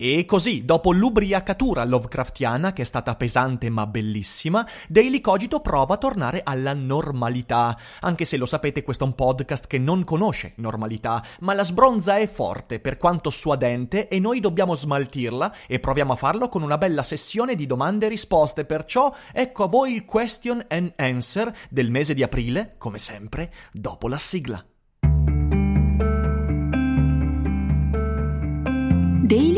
E 0.00 0.24
così, 0.26 0.64
dopo 0.64 0.92
l'ubriacatura 0.92 1.84
Lovecraftiana, 1.84 2.72
che 2.72 2.82
è 2.82 2.84
stata 2.84 3.16
pesante 3.16 3.68
ma 3.68 3.84
bellissima, 3.84 4.64
Daily 4.86 5.20
Cogito 5.20 5.58
prova 5.58 5.94
a 5.94 5.98
tornare 5.98 6.42
alla 6.44 6.72
normalità. 6.72 7.76
Anche 8.02 8.24
se 8.24 8.36
lo 8.36 8.46
sapete, 8.46 8.84
questo 8.84 9.02
è 9.02 9.08
un 9.08 9.16
podcast 9.16 9.66
che 9.66 9.78
non 9.78 10.04
conosce 10.04 10.52
normalità, 10.58 11.20
ma 11.40 11.52
la 11.52 11.64
sbronza 11.64 12.16
è 12.16 12.28
forte 12.28 12.78
per 12.78 12.96
quanto 12.96 13.30
suadente 13.30 14.06
e 14.06 14.20
noi 14.20 14.38
dobbiamo 14.38 14.76
smaltirla 14.76 15.52
e 15.66 15.80
proviamo 15.80 16.12
a 16.12 16.16
farlo 16.16 16.48
con 16.48 16.62
una 16.62 16.78
bella 16.78 17.02
sessione 17.02 17.56
di 17.56 17.66
domande 17.66 18.06
e 18.06 18.10
risposte. 18.10 18.64
Perciò 18.64 19.12
ecco 19.32 19.64
a 19.64 19.68
voi 19.68 19.94
il 19.94 20.04
question 20.04 20.64
and 20.68 20.92
answer 20.94 21.52
del 21.68 21.90
mese 21.90 22.14
di 22.14 22.22
aprile, 22.22 22.76
come 22.78 22.98
sempre, 22.98 23.52
dopo 23.72 24.06
la 24.06 24.18
sigla. 24.18 24.64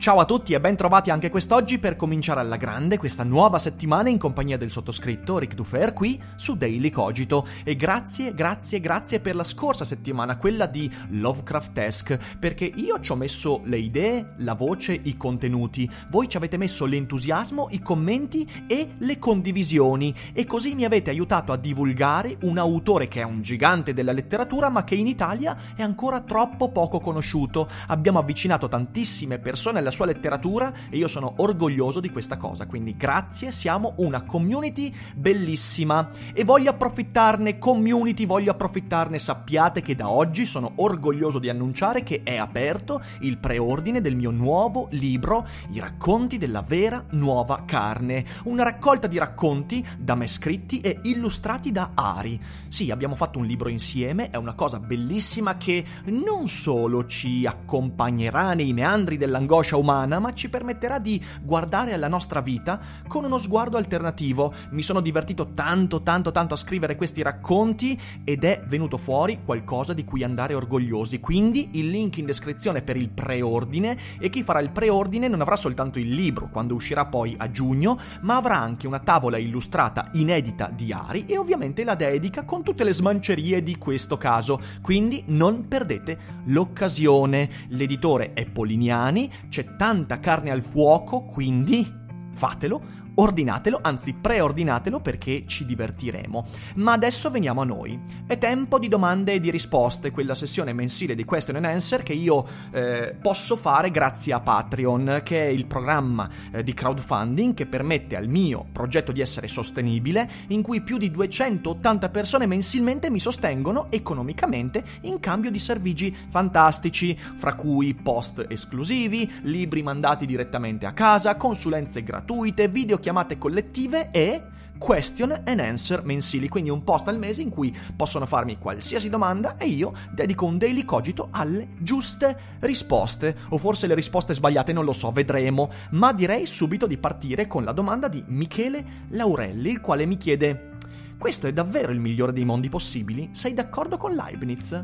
Ciao 0.00 0.20
a 0.20 0.24
tutti 0.24 0.52
e 0.52 0.60
ben 0.60 0.76
trovati 0.76 1.10
anche 1.10 1.28
quest'oggi 1.28 1.80
per 1.80 1.96
cominciare 1.96 2.38
alla 2.38 2.56
grande 2.56 2.98
questa 2.98 3.24
nuova 3.24 3.58
settimana 3.58 4.08
in 4.08 4.16
compagnia 4.16 4.56
del 4.56 4.70
sottoscritto 4.70 5.38
Rick 5.38 5.56
Dufer 5.56 5.92
qui 5.92 6.22
su 6.36 6.56
Daily 6.56 6.88
Cogito. 6.88 7.44
E 7.64 7.74
grazie, 7.74 8.32
grazie, 8.32 8.78
grazie 8.78 9.18
per 9.18 9.34
la 9.34 9.42
scorsa 9.42 9.84
settimana, 9.84 10.36
quella 10.36 10.66
di 10.66 10.88
Lovecraftesque, 11.08 12.20
perché 12.38 12.72
io 12.76 13.00
ci 13.00 13.10
ho 13.10 13.16
messo 13.16 13.60
le 13.64 13.78
idee, 13.78 14.34
la 14.36 14.54
voce, 14.54 14.92
i 15.02 15.16
contenuti, 15.16 15.90
voi 16.10 16.28
ci 16.28 16.36
avete 16.36 16.58
messo 16.58 16.86
l'entusiasmo, 16.86 17.66
i 17.70 17.82
commenti 17.82 18.48
e 18.68 18.90
le 18.98 19.18
condivisioni. 19.18 20.14
E 20.32 20.46
così 20.46 20.76
mi 20.76 20.84
avete 20.84 21.10
aiutato 21.10 21.50
a 21.50 21.56
divulgare 21.56 22.36
un 22.42 22.56
autore 22.56 23.08
che 23.08 23.22
è 23.22 23.24
un 23.24 23.42
gigante 23.42 23.92
della 23.94 24.12
letteratura 24.12 24.68
ma 24.68 24.84
che 24.84 24.94
in 24.94 25.08
Italia 25.08 25.56
è 25.74 25.82
ancora 25.82 26.20
troppo 26.20 26.70
poco 26.70 27.00
conosciuto. 27.00 27.68
Abbiamo 27.88 28.20
avvicinato 28.20 28.68
tantissime 28.68 29.40
persone 29.40 29.80
alla 29.80 29.86
sua 29.90 30.06
letteratura 30.06 30.72
e 30.90 30.96
io 30.96 31.08
sono 31.08 31.34
orgoglioso 31.38 32.00
di 32.00 32.10
questa 32.10 32.36
cosa, 32.36 32.66
quindi 32.66 32.96
grazie, 32.96 33.52
siamo 33.52 33.94
una 33.98 34.22
community 34.22 34.92
bellissima. 35.14 36.10
E 36.32 36.44
voglio 36.44 36.70
approfittarne, 36.70 37.58
community, 37.58 38.26
voglio 38.26 38.50
approfittarne, 38.50 39.18
sappiate 39.18 39.82
che 39.82 39.94
da 39.94 40.10
oggi 40.10 40.44
sono 40.44 40.72
orgoglioso 40.76 41.38
di 41.38 41.48
annunciare 41.48 42.02
che 42.02 42.22
è 42.22 42.36
aperto 42.36 43.02
il 43.20 43.38
preordine 43.38 44.00
del 44.00 44.16
mio 44.16 44.30
nuovo 44.30 44.88
libro, 44.90 45.46
I 45.70 45.80
racconti 45.80 46.38
della 46.38 46.62
vera 46.62 47.04
nuova 47.10 47.64
carne, 47.64 48.24
una 48.44 48.62
raccolta 48.62 49.06
di 49.06 49.18
racconti 49.18 49.84
da 49.98 50.14
me 50.14 50.26
scritti 50.26 50.80
e 50.80 51.00
illustrati 51.02 51.72
da 51.72 51.92
Ari. 51.94 52.40
Sì, 52.68 52.90
abbiamo 52.90 53.14
fatto 53.14 53.38
un 53.38 53.46
libro 53.46 53.68
insieme, 53.68 54.30
è 54.30 54.36
una 54.36 54.54
cosa 54.54 54.78
bellissima 54.78 55.56
che 55.56 55.84
non 56.06 56.48
solo 56.48 57.06
ci 57.06 57.46
accompagnerà 57.46 58.54
nei 58.54 58.72
meandri 58.72 59.16
dell'angoscia 59.16 59.76
umana, 59.78 60.18
ma 60.18 60.32
ci 60.32 60.48
permetterà 60.48 60.98
di 60.98 61.22
guardare 61.42 61.92
alla 61.92 62.08
nostra 62.08 62.40
vita 62.40 62.80
con 63.06 63.24
uno 63.24 63.38
sguardo 63.38 63.76
alternativo. 63.76 64.52
Mi 64.70 64.82
sono 64.82 65.00
divertito 65.00 65.52
tanto, 65.54 66.02
tanto, 66.02 66.32
tanto 66.32 66.54
a 66.54 66.58
scrivere 66.58 66.96
questi 66.96 67.22
racconti 67.22 67.98
ed 68.24 68.44
è 68.44 68.62
venuto 68.66 68.96
fuori 68.96 69.40
qualcosa 69.44 69.92
di 69.92 70.04
cui 70.04 70.22
andare 70.22 70.54
orgogliosi. 70.54 71.20
Quindi 71.20 71.70
il 71.72 71.88
link 71.88 72.18
in 72.18 72.26
descrizione 72.26 72.82
per 72.82 72.96
il 72.96 73.08
preordine 73.08 73.96
e 74.18 74.28
chi 74.30 74.42
farà 74.42 74.60
il 74.60 74.70
preordine 74.70 75.28
non 75.28 75.40
avrà 75.40 75.56
soltanto 75.56 75.98
il 75.98 76.12
libro 76.12 76.48
quando 76.50 76.74
uscirà 76.74 77.06
poi 77.06 77.34
a 77.38 77.50
giugno, 77.50 77.98
ma 78.22 78.36
avrà 78.36 78.58
anche 78.58 78.86
una 78.86 78.98
tavola 78.98 79.38
illustrata 79.38 80.10
inedita 80.14 80.70
di 80.74 80.92
Ari 80.92 81.24
e 81.26 81.38
ovviamente 81.38 81.84
la 81.84 81.94
dedica 81.94 82.44
con 82.44 82.62
tutte 82.62 82.84
le 82.84 82.92
smancerie 82.92 83.62
di 83.62 83.76
questo 83.76 84.16
caso. 84.16 84.60
Quindi 84.82 85.22
non 85.28 85.68
perdete 85.68 86.18
l'occasione. 86.46 87.66
L'editore 87.68 88.32
è 88.32 88.46
Poliniani, 88.46 89.30
c'è 89.48 89.67
tanta 89.76 90.20
carne 90.20 90.50
al 90.50 90.62
fuoco, 90.62 91.24
quindi 91.24 91.86
fatelo 92.34 93.07
ordinatelo, 93.18 93.78
anzi 93.80 94.14
preordinatelo 94.14 95.00
perché 95.00 95.44
ci 95.46 95.64
divertiremo. 95.64 96.46
Ma 96.76 96.92
adesso 96.92 97.30
veniamo 97.30 97.62
a 97.62 97.64
noi. 97.64 97.98
È 98.26 98.38
tempo 98.38 98.78
di 98.78 98.88
domande 98.88 99.34
e 99.34 99.40
di 99.40 99.50
risposte, 99.50 100.10
quella 100.10 100.34
sessione 100.34 100.72
mensile 100.72 101.14
di 101.14 101.24
question 101.24 101.56
and 101.56 101.64
answer 101.64 102.02
che 102.02 102.12
io 102.12 102.44
eh, 102.72 103.16
posso 103.20 103.56
fare 103.56 103.90
grazie 103.90 104.32
a 104.32 104.40
Patreon, 104.40 105.20
che 105.24 105.46
è 105.46 105.48
il 105.48 105.66
programma 105.66 106.28
eh, 106.52 106.62
di 106.62 106.74
crowdfunding 106.74 107.54
che 107.54 107.66
permette 107.66 108.16
al 108.16 108.28
mio 108.28 108.66
progetto 108.72 109.12
di 109.12 109.20
essere 109.20 109.48
sostenibile, 109.48 110.28
in 110.48 110.62
cui 110.62 110.82
più 110.82 110.96
di 110.96 111.10
280 111.10 112.08
persone 112.10 112.46
mensilmente 112.46 113.10
mi 113.10 113.20
sostengono 113.20 113.86
economicamente 113.90 114.84
in 115.02 115.18
cambio 115.20 115.50
di 115.50 115.58
servigi 115.58 116.14
fantastici, 116.28 117.18
fra 117.18 117.54
cui 117.54 117.94
post 117.94 118.46
esclusivi, 118.48 119.30
libri 119.42 119.82
mandati 119.82 120.26
direttamente 120.26 120.86
a 120.86 120.92
casa, 120.92 121.36
consulenze 121.36 122.02
gratuite, 122.02 122.68
video 122.68 122.98
chiamate 123.08 123.38
collettive 123.38 124.10
e 124.10 124.42
question 124.76 125.32
and 125.32 125.60
answer 125.60 126.04
mensili, 126.04 126.46
quindi 126.46 126.68
un 126.68 126.84
post 126.84 127.08
al 127.08 127.18
mese 127.18 127.40
in 127.40 127.48
cui 127.48 127.74
possono 127.96 128.26
farmi 128.26 128.58
qualsiasi 128.58 129.08
domanda 129.08 129.56
e 129.56 129.64
io 129.64 129.94
dedico 130.12 130.44
un 130.44 130.58
daily 130.58 130.84
cogito 130.84 131.28
alle 131.30 131.68
giuste 131.78 132.38
risposte, 132.60 133.34
o 133.48 133.56
forse 133.56 133.86
le 133.86 133.94
risposte 133.94 134.34
sbagliate, 134.34 134.74
non 134.74 134.84
lo 134.84 134.92
so, 134.92 135.10
vedremo, 135.10 135.70
ma 135.92 136.12
direi 136.12 136.44
subito 136.44 136.86
di 136.86 136.98
partire 136.98 137.46
con 137.46 137.64
la 137.64 137.72
domanda 137.72 138.08
di 138.08 138.22
Michele 138.26 139.06
Laurelli, 139.08 139.70
il 139.70 139.80
quale 139.80 140.04
mi 140.04 140.18
chiede 140.18 140.76
questo 141.16 141.46
è 141.46 141.52
davvero 141.54 141.92
il 141.92 141.98
migliore 141.98 142.34
dei 142.34 142.44
mondi 142.44 142.68
possibili? 142.68 143.30
Sei 143.32 143.54
d'accordo 143.54 143.96
con 143.96 144.12
Leibniz? 144.12 144.78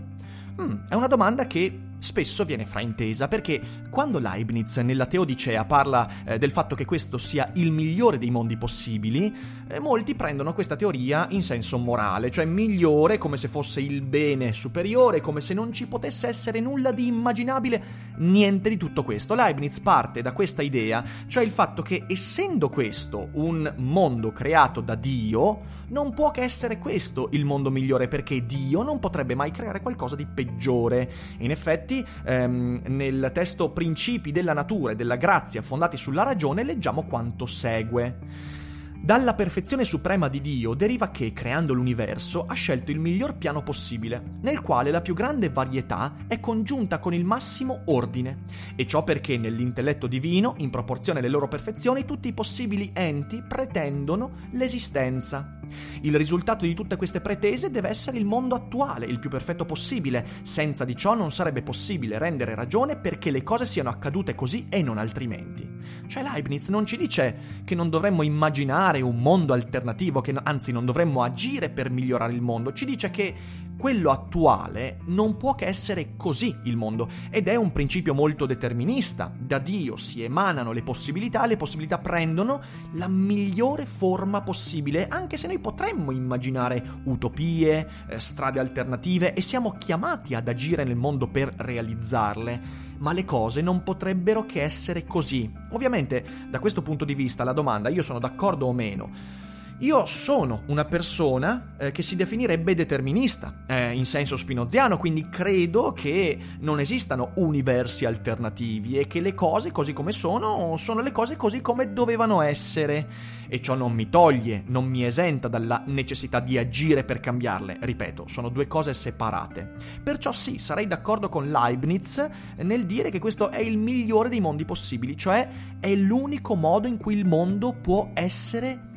Mm, 0.61 0.87
è 0.89 0.95
una 0.95 1.09
domanda 1.09 1.47
che 1.47 1.79
spesso 2.05 2.45
viene 2.45 2.67
fraintesa 2.67 3.29
perché 3.29 3.61
quando 3.91 4.19
Leibniz 4.19 4.77
nella 4.79 5.07
Teodicea 5.07 5.65
parla 5.65 6.09
eh, 6.25 6.39
del 6.39 6.51
fatto 6.51 6.75
che 6.75 6.85
questo 6.85 7.19
sia 7.19 7.51
il 7.55 7.73
migliore 7.73 8.19
dei 8.19 8.31
mondi 8.31 8.57
possibili, 8.57 9.35
eh, 9.69 9.79
molti 9.81 10.15
prendono 10.15 10.53
questa 10.53 10.77
teoria 10.77 11.27
in 11.31 11.43
senso 11.43 11.79
morale, 11.79 12.31
cioè 12.31 12.45
migliore 12.45 13.19
come 13.19 13.37
se 13.37 13.49
fosse 13.49 13.81
il 13.81 14.03
bene 14.03 14.53
superiore, 14.53 15.21
come 15.21 15.41
se 15.41 15.55
non 15.55 15.73
ci 15.73 15.87
potesse 15.87 16.29
essere 16.29 16.61
nulla 16.61 16.93
di 16.93 17.07
immaginabile, 17.07 17.83
niente 18.17 18.69
di 18.69 18.77
tutto 18.77 19.03
questo. 19.03 19.35
Leibniz 19.35 19.81
parte 19.81 20.23
da 20.23 20.33
questa 20.33 20.63
idea, 20.63 21.03
cioè 21.27 21.45
il 21.45 21.51
fatto 21.51 21.83
che 21.83 22.05
essendo 22.07 22.69
questo 22.69 23.31
un 23.33 23.73
mondo 23.79 24.33
creato 24.33 24.81
da 24.81 24.95
Dio, 24.95 25.83
non 25.89 26.13
può 26.13 26.31
che 26.31 26.41
essere 26.41 26.79
questo 26.79 27.29
il 27.33 27.45
mondo 27.45 27.71
migliore 27.71 28.09
perché 28.09 28.45
Dio 28.45 28.83
non 28.83 28.99
potrebbe 28.99 29.35
mai 29.35 29.51
creare 29.51 29.81
qualcosa 29.81 30.17
di 30.17 30.27
peggiore. 30.27 31.11
In 31.39 31.51
effetti, 31.51 31.94
ehm, 32.25 32.83
nel 32.87 33.31
testo 33.35 33.71
Principi 33.71 34.33
della 34.33 34.55
natura 34.55 34.93
e 34.93 34.97
della 34.97 35.17
grazia 35.17 35.61
fondati 35.61 35.97
sulla 35.97 36.23
ragione 36.23 36.63
leggiamo 36.63 37.03
quanto 37.03 37.45
segue. 37.45 38.63
Dalla 39.05 39.35
perfezione 39.35 39.85
suprema 39.85 40.29
di 40.29 40.41
Dio 40.41 40.73
deriva 40.73 41.11
che, 41.11 41.35
creando 41.35 41.75
l'universo, 41.75 42.47
ha 42.47 42.55
scelto 42.55 42.91
il 42.91 42.99
miglior 42.99 43.37
piano 43.37 43.63
possibile, 43.63 44.31
nel 44.41 44.63
quale 44.63 44.91
la 44.91 45.03
più 45.03 45.13
grande 45.13 45.51
varietà 45.51 46.25
è 46.27 46.41
congiunta 46.41 47.01
con 47.01 47.13
il 47.13 47.23
massimo 47.23 47.83
ordine. 47.89 48.45
E 48.75 48.87
ciò 48.87 49.05
perché 49.05 49.37
nell'intelletto 49.37 50.07
divino, 50.07 50.55
in 50.61 50.71
proporzione 50.71 51.19
alle 51.19 51.29
loro 51.29 51.49
perfezioni, 51.49 52.07
tutti 52.07 52.29
i 52.29 52.33
possibili 52.33 52.93
enti 52.95 53.43
pretendono 53.47 54.49
l'esistenza. 54.53 55.59
Il 56.01 56.17
risultato 56.17 56.65
di 56.65 56.73
tutte 56.73 56.97
queste 56.97 57.21
pretese 57.21 57.71
deve 57.71 57.91
essere 57.91 58.17
il 58.17 58.25
mondo 58.25 58.55
attuale, 58.55 59.05
il 59.05 59.19
più 59.19 59.29
perfetto 59.29 59.67
possibile. 59.67 60.27
Senza 60.43 60.87
di 60.87 60.97
ciò 60.97 61.15
non 61.15 61.31
sarebbe 61.31 61.63
possibile 61.63 62.17
rendere 62.17 62.55
ragione 62.55 62.97
perché 62.97 63.31
le 63.31 63.43
cose 63.43 63.67
siano 63.67 63.91
accadute 63.91 64.35
così 64.35 64.67
e 64.71 64.83
non 64.83 64.97
altrimenti. 64.97 65.73
Cioè 66.07 66.23
Leibniz 66.23 66.69
non 66.69 66.87
ci 66.87 66.97
dice 66.97 67.63
che 67.65 67.75
non 67.75 67.91
dovremmo 67.91 68.23
immaginare 68.23 68.94
un 69.01 69.19
mondo 69.19 69.53
alternativo, 69.53 70.21
che 70.21 70.35
anzi 70.43 70.73
non 70.73 70.85
dovremmo 70.85 71.23
agire 71.23 71.71
per 71.71 71.91
migliorare 71.91 72.33
il 72.33 72.41
mondo, 72.41 72.73
ci 72.73 72.85
dice 72.85 73.11
che 73.11 73.35
quello 73.77 74.11
attuale 74.11 74.99
non 75.07 75.37
può 75.37 75.55
che 75.55 75.67
essere 75.67 76.17
così 76.17 76.57
il 76.65 76.77
mondo 76.77 77.09
ed 77.31 77.49
è 77.49 77.57
un 77.57 77.73
principio 77.73 78.15
molto 78.15 78.47
determinista. 78.47 79.33
Da 79.37 79.59
Dio 79.59 79.97
si 79.97 80.23
emanano 80.23 80.73
le 80.73 80.83
possibilità, 80.83 81.47
le 81.47 81.57
possibilità 81.57 81.99
prendono 81.99 82.61
la 82.93 83.09
migliore 83.09 83.87
forma 83.87 84.43
possibile, 84.43 85.07
anche 85.07 85.37
se 85.37 85.47
noi 85.47 85.59
potremmo 85.59 86.13
immaginare 86.13 86.83
utopie, 87.05 87.89
eh, 88.09 88.21
strade 88.21 88.61
alternative 88.61 89.35
e 89.35 89.41
siamo 89.41 89.73
chiamati 89.79 90.35
ad 90.35 90.49
agire 90.49 90.85
nel 90.85 90.97
mondo 90.97 91.29
per 91.29 91.53
realizzarle 91.57 92.83
ma 92.97 93.13
le 93.13 93.25
cose 93.25 93.61
non 93.61 93.83
potrebbero 93.83 94.47
che 94.47 94.63
essere 94.63 95.05
così. 95.05 95.53
Ovviamente, 95.73 96.25
da 96.49 96.59
questo 96.59 96.81
punto 96.81 97.05
di 97.05 97.15
vista, 97.15 97.45
la 97.45 97.53
domanda 97.53 97.89
io 97.89 98.03
sono 98.03 98.19
d'accordo 98.19 98.67
o 98.67 98.73
meno 98.73 99.43
io 99.79 100.07
sono 100.07 100.63
una 100.67 100.85
persona 100.85 101.75
eh, 101.79 101.91
che 101.91 102.03
si 102.03 102.15
definirebbe 102.15 102.75
determinista, 102.75 103.65
eh, 103.67 103.93
in 103.93 104.05
senso 104.05 104.37
spinoziano, 104.37 104.97
quindi 104.97 105.29
credo 105.29 105.93
che 105.93 106.39
non 106.61 106.79
esistano 106.79 107.31
universi 107.37 108.05
alternativi 108.05 108.99
e 108.99 109.09
che 109.09 109.21
le 109.21 109.35
cose 109.35 109.73
così 109.73 109.93
come 109.93 110.13
sono 110.13 110.77
sono 110.77 111.01
le 111.01 111.11
cose 111.11 111.37
così 111.37 111.61
come 111.61 111.93
dovevano 111.93 112.41
essere. 112.41 113.33
E 113.49 113.61
ciò 113.61 113.75
non 113.75 113.93
mi 113.93 114.09
toglie, 114.09 114.63
non 114.67 114.87
mi 114.87 115.05
esenta 115.05 115.49
dalla 115.49 115.83
necessità 115.87 116.41
di 116.41 116.57
agire 116.57 117.05
per 117.05 117.21
cambiarle. 117.21 117.79
Ripeto, 117.81 118.27
sono 118.27 118.49
due 118.49 118.67
cose 118.67 118.95
separate. 118.95 119.71
Perciò 120.03 120.33
sì, 120.33 120.59
sarei 120.59 120.87
d'accordo 120.87 121.29
con 121.29 121.51
Leibniz 121.51 122.27
nel 122.59 122.87
dire 122.87 123.11
che 123.11 123.19
questo 123.19 123.51
è 123.51 123.61
il 123.61 123.77
migliore 123.77 124.29
dei 124.29 124.41
mondi 124.41 124.65
possibili, 124.65 125.17
cioè 125.17 125.49
è 125.81 125.95
l'unico 125.95 126.55
modo 126.55 126.87
in 126.87 126.97
cui 126.97 127.17
il 127.17 127.27
mondo 127.27 127.73
può 127.73 128.11
essere 128.15 128.93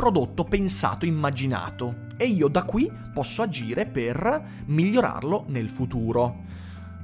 prodotto 0.00 0.44
pensato, 0.44 1.04
immaginato 1.04 2.06
e 2.16 2.24
io 2.24 2.48
da 2.48 2.62
qui 2.62 2.90
posso 3.12 3.42
agire 3.42 3.84
per 3.84 4.42
migliorarlo 4.64 5.44
nel 5.48 5.68
futuro. 5.68 6.44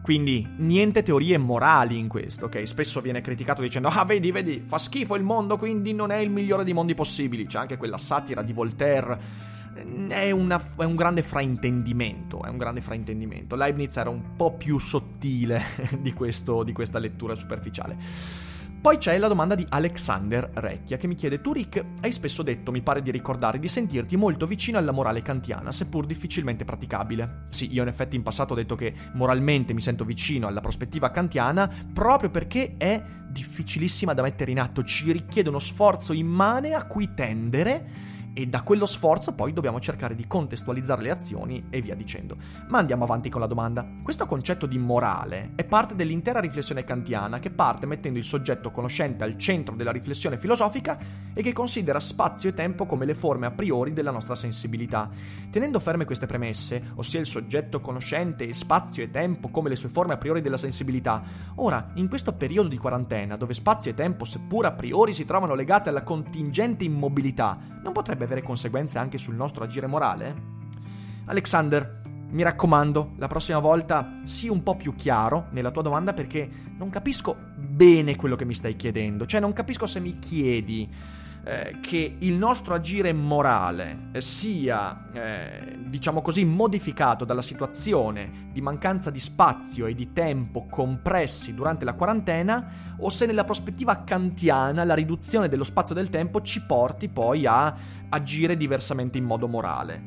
Quindi 0.00 0.48
niente 0.56 1.02
teorie 1.02 1.36
morali 1.36 1.98
in 1.98 2.08
questo, 2.08 2.46
ok? 2.46 2.66
Spesso 2.66 3.02
viene 3.02 3.20
criticato 3.20 3.60
dicendo 3.60 3.88
ah 3.88 4.02
vedi, 4.06 4.32
vedi, 4.32 4.64
fa 4.66 4.78
schifo 4.78 5.14
il 5.14 5.22
mondo, 5.22 5.58
quindi 5.58 5.92
non 5.92 6.10
è 6.10 6.16
il 6.16 6.30
migliore 6.30 6.64
dei 6.64 6.72
mondi 6.72 6.94
possibili. 6.94 7.44
C'è 7.44 7.58
anche 7.58 7.76
quella 7.76 7.98
satira 7.98 8.40
di 8.40 8.54
Voltaire. 8.54 9.18
È, 10.08 10.30
una, 10.30 10.58
è 10.78 10.84
un 10.84 10.96
grande 10.96 11.20
fraintendimento, 11.20 12.44
è 12.44 12.48
un 12.48 12.56
grande 12.56 12.80
fraintendimento. 12.80 13.56
Leibniz 13.56 13.94
era 13.98 14.08
un 14.08 14.36
po' 14.36 14.54
più 14.54 14.78
sottile 14.78 15.62
di, 16.00 16.14
questo, 16.14 16.62
di 16.62 16.72
questa 16.72 16.98
lettura 16.98 17.34
superficiale. 17.34 18.45
Poi 18.86 18.98
c'è 18.98 19.18
la 19.18 19.26
domanda 19.26 19.56
di 19.56 19.66
Alexander 19.68 20.48
Recchia 20.54 20.96
che 20.96 21.08
mi 21.08 21.16
chiede: 21.16 21.40
Tu, 21.40 21.52
Rick, 21.52 21.84
hai 22.02 22.12
spesso 22.12 22.44
detto, 22.44 22.70
mi 22.70 22.82
pare 22.82 23.02
di 23.02 23.10
ricordare, 23.10 23.58
di 23.58 23.66
sentirti 23.66 24.16
molto 24.16 24.46
vicino 24.46 24.78
alla 24.78 24.92
morale 24.92 25.22
kantiana, 25.22 25.72
seppur 25.72 26.06
difficilmente 26.06 26.64
praticabile. 26.64 27.42
Sì, 27.50 27.72
io 27.72 27.82
in 27.82 27.88
effetti 27.88 28.14
in 28.14 28.22
passato 28.22 28.52
ho 28.52 28.56
detto 28.56 28.76
che 28.76 28.94
moralmente 29.14 29.72
mi 29.72 29.80
sento 29.80 30.04
vicino 30.04 30.46
alla 30.46 30.60
prospettiva 30.60 31.10
kantiana 31.10 31.68
proprio 31.92 32.30
perché 32.30 32.76
è 32.76 33.02
difficilissima 33.28 34.14
da 34.14 34.22
mettere 34.22 34.52
in 34.52 34.60
atto, 34.60 34.84
ci 34.84 35.10
richiede 35.10 35.48
uno 35.48 35.58
sforzo 35.58 36.12
immane 36.12 36.72
a 36.72 36.86
cui 36.86 37.12
tendere 37.12 38.05
e 38.38 38.46
da 38.48 38.60
quello 38.60 38.84
sforzo 38.84 39.32
poi 39.32 39.54
dobbiamo 39.54 39.80
cercare 39.80 40.14
di 40.14 40.26
contestualizzare 40.26 41.00
le 41.00 41.10
azioni 41.10 41.68
e 41.70 41.80
via 41.80 41.94
dicendo. 41.94 42.36
Ma 42.68 42.76
andiamo 42.76 43.04
avanti 43.04 43.30
con 43.30 43.40
la 43.40 43.46
domanda. 43.46 43.88
Questo 44.02 44.26
concetto 44.26 44.66
di 44.66 44.76
morale 44.76 45.52
è 45.54 45.64
parte 45.64 45.94
dell'intera 45.94 46.38
riflessione 46.38 46.84
kantiana 46.84 47.38
che 47.38 47.48
parte 47.48 47.86
mettendo 47.86 48.18
il 48.18 48.26
soggetto 48.26 48.70
conoscente 48.70 49.24
al 49.24 49.38
centro 49.38 49.74
della 49.74 49.90
riflessione 49.90 50.36
filosofica 50.36 50.98
e 51.32 51.40
che 51.40 51.54
considera 51.54 51.98
spazio 51.98 52.50
e 52.50 52.54
tempo 52.54 52.84
come 52.84 53.06
le 53.06 53.14
forme 53.14 53.46
a 53.46 53.52
priori 53.52 53.94
della 53.94 54.10
nostra 54.10 54.34
sensibilità. 54.34 55.08
Tenendo 55.50 55.80
ferme 55.80 56.04
queste 56.04 56.26
premesse, 56.26 56.92
ossia 56.96 57.20
il 57.20 57.26
soggetto 57.26 57.80
conoscente 57.80 58.46
e 58.46 58.52
spazio 58.52 59.02
e 59.02 59.10
tempo 59.10 59.48
come 59.48 59.70
le 59.70 59.76
sue 59.76 59.88
forme 59.88 60.12
a 60.12 60.18
priori 60.18 60.42
della 60.42 60.58
sensibilità, 60.58 61.22
ora, 61.54 61.92
in 61.94 62.08
questo 62.08 62.34
periodo 62.34 62.68
di 62.68 62.76
quarantena, 62.76 63.36
dove 63.36 63.54
spazio 63.54 63.92
e 63.92 63.94
tempo 63.94 64.26
seppur 64.26 64.66
a 64.66 64.72
priori 64.72 65.14
si 65.14 65.24
trovano 65.24 65.54
legati 65.54 65.88
alla 65.88 66.02
contingente 66.02 66.84
immobilità, 66.84 67.58
non 67.82 67.94
potrebbe 67.94 68.25
avere 68.26 68.42
conseguenze 68.42 68.98
anche 68.98 69.18
sul 69.18 69.34
nostro 69.34 69.64
agire 69.64 69.86
morale? 69.86 70.54
Alexander, 71.26 72.02
mi 72.30 72.42
raccomando, 72.42 73.12
la 73.16 73.28
prossima 73.28 73.58
volta 73.58 74.14
sii 74.24 74.48
un 74.48 74.62
po' 74.62 74.76
più 74.76 74.94
chiaro 74.94 75.46
nella 75.50 75.70
tua 75.70 75.82
domanda 75.82 76.12
perché 76.12 76.48
non 76.76 76.90
capisco 76.90 77.36
bene 77.56 78.16
quello 78.16 78.36
che 78.36 78.44
mi 78.44 78.54
stai 78.54 78.76
chiedendo, 78.76 79.26
cioè 79.26 79.40
non 79.40 79.52
capisco 79.52 79.86
se 79.86 80.00
mi 80.00 80.18
chiedi 80.18 80.88
eh, 81.48 81.78
che 81.80 82.16
il 82.18 82.34
nostro 82.34 82.74
agire 82.74 83.12
morale 83.12 84.08
sia, 84.18 85.10
eh, 85.12 85.78
diciamo 85.86 86.20
così, 86.20 86.44
modificato 86.44 87.24
dalla 87.24 87.40
situazione 87.40 88.48
di 88.52 88.60
mancanza 88.60 89.12
di 89.12 89.20
spazio 89.20 89.86
e 89.86 89.94
di 89.94 90.12
tempo 90.12 90.66
compressi 90.68 91.54
durante 91.54 91.84
la 91.84 91.94
quarantena, 91.94 92.96
o 92.98 93.10
se 93.10 93.26
nella 93.26 93.44
prospettiva 93.44 94.02
kantiana 94.02 94.82
la 94.82 94.94
riduzione 94.94 95.48
dello 95.48 95.62
spazio 95.62 95.94
e 95.94 95.98
del 95.98 96.10
tempo 96.10 96.40
ci 96.40 96.62
porti 96.66 97.08
poi 97.08 97.46
a 97.46 97.72
agire 98.08 98.56
diversamente 98.56 99.16
in 99.16 99.24
modo 99.24 99.46
morale. 99.46 100.02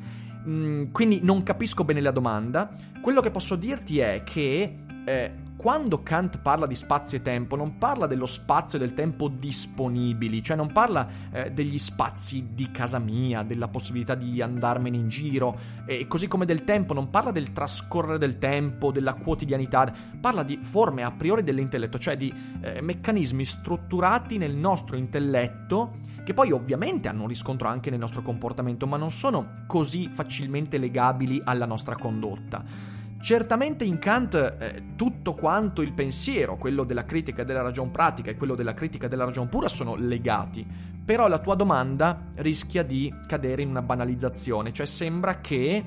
Mm, 0.45 0.91
quindi 0.91 1.21
non 1.23 1.41
capisco 1.43 1.85
bene 1.85 2.01
la 2.01 2.11
domanda. 2.11 2.69
Quello 3.01 3.21
che 3.21 3.31
posso 3.31 3.55
dirti 3.55 3.99
è 3.99 4.23
che 4.23 4.79
eh, 5.05 5.33
quando 5.59 6.01
Kant 6.03 6.39
parla 6.39 6.65
di 6.65 6.73
spazio 6.73 7.17
e 7.17 7.21
tempo, 7.21 7.57
non 7.57 7.77
parla 7.77 8.07
dello 8.07 8.25
spazio 8.25 8.77
e 8.77 8.81
del 8.81 8.93
tempo 8.93 9.27
disponibili, 9.27 10.41
cioè 10.41 10.55
non 10.55 10.71
parla 10.71 11.05
eh, 11.33 11.51
degli 11.51 11.77
spazi 11.77 12.51
di 12.53 12.71
casa 12.71 12.97
mia, 12.97 13.43
della 13.43 13.67
possibilità 13.67 14.15
di 14.15 14.41
andarmene 14.41 14.95
in 14.95 15.09
giro, 15.09 15.59
e 15.85 16.07
così 16.07 16.29
come 16.29 16.45
del 16.45 16.63
tempo, 16.63 16.93
non 16.93 17.09
parla 17.09 17.31
del 17.31 17.51
trascorrere 17.51 18.17
del 18.17 18.37
tempo, 18.37 18.93
della 18.93 19.15
quotidianità, 19.15 19.91
parla 20.21 20.43
di 20.43 20.59
forme 20.61 21.03
a 21.03 21.11
priori 21.11 21.43
dell'intelletto, 21.43 21.99
cioè 21.99 22.15
di 22.15 22.33
eh, 22.61 22.79
meccanismi 22.79 23.43
strutturati 23.43 24.37
nel 24.37 24.55
nostro 24.55 24.95
intelletto 24.95 25.97
che 26.23 26.33
poi 26.33 26.53
ovviamente 26.53 27.09
hanno 27.09 27.23
un 27.23 27.27
riscontro 27.27 27.67
anche 27.67 27.89
nel 27.89 27.99
nostro 27.99 28.21
comportamento, 28.21 28.87
ma 28.87 28.95
non 28.95 29.11
sono 29.11 29.51
così 29.67 30.07
facilmente 30.09 30.77
legabili 30.77 31.41
alla 31.43 31.65
nostra 31.65 31.97
condotta. 31.97 32.98
Certamente 33.21 33.83
in 33.83 33.99
Kant 33.99 34.33
eh, 34.33 34.95
tutto 34.95 35.33
quanto 35.33 35.81
il 35.81 35.91
pensiero, 35.91 36.55
quello 36.55 36.85
della 36.85 37.03
critica 37.03 37.43
della 37.43 37.61
ragion 37.61 37.91
pratica 37.91 38.31
e 38.31 38.37
quello 38.37 38.55
della 38.55 38.73
critica 38.73 39.09
della 39.09 39.25
ragion 39.25 39.49
pura 39.49 39.67
sono 39.67 39.95
legati, 39.95 40.65
però 41.03 41.27
la 41.27 41.39
tua 41.39 41.55
domanda 41.55 42.27
rischia 42.37 42.81
di 42.81 43.13
cadere 43.27 43.61
in 43.61 43.69
una 43.69 43.81
banalizzazione, 43.81 44.71
cioè 44.71 44.85
sembra 44.85 45.41
che 45.41 45.83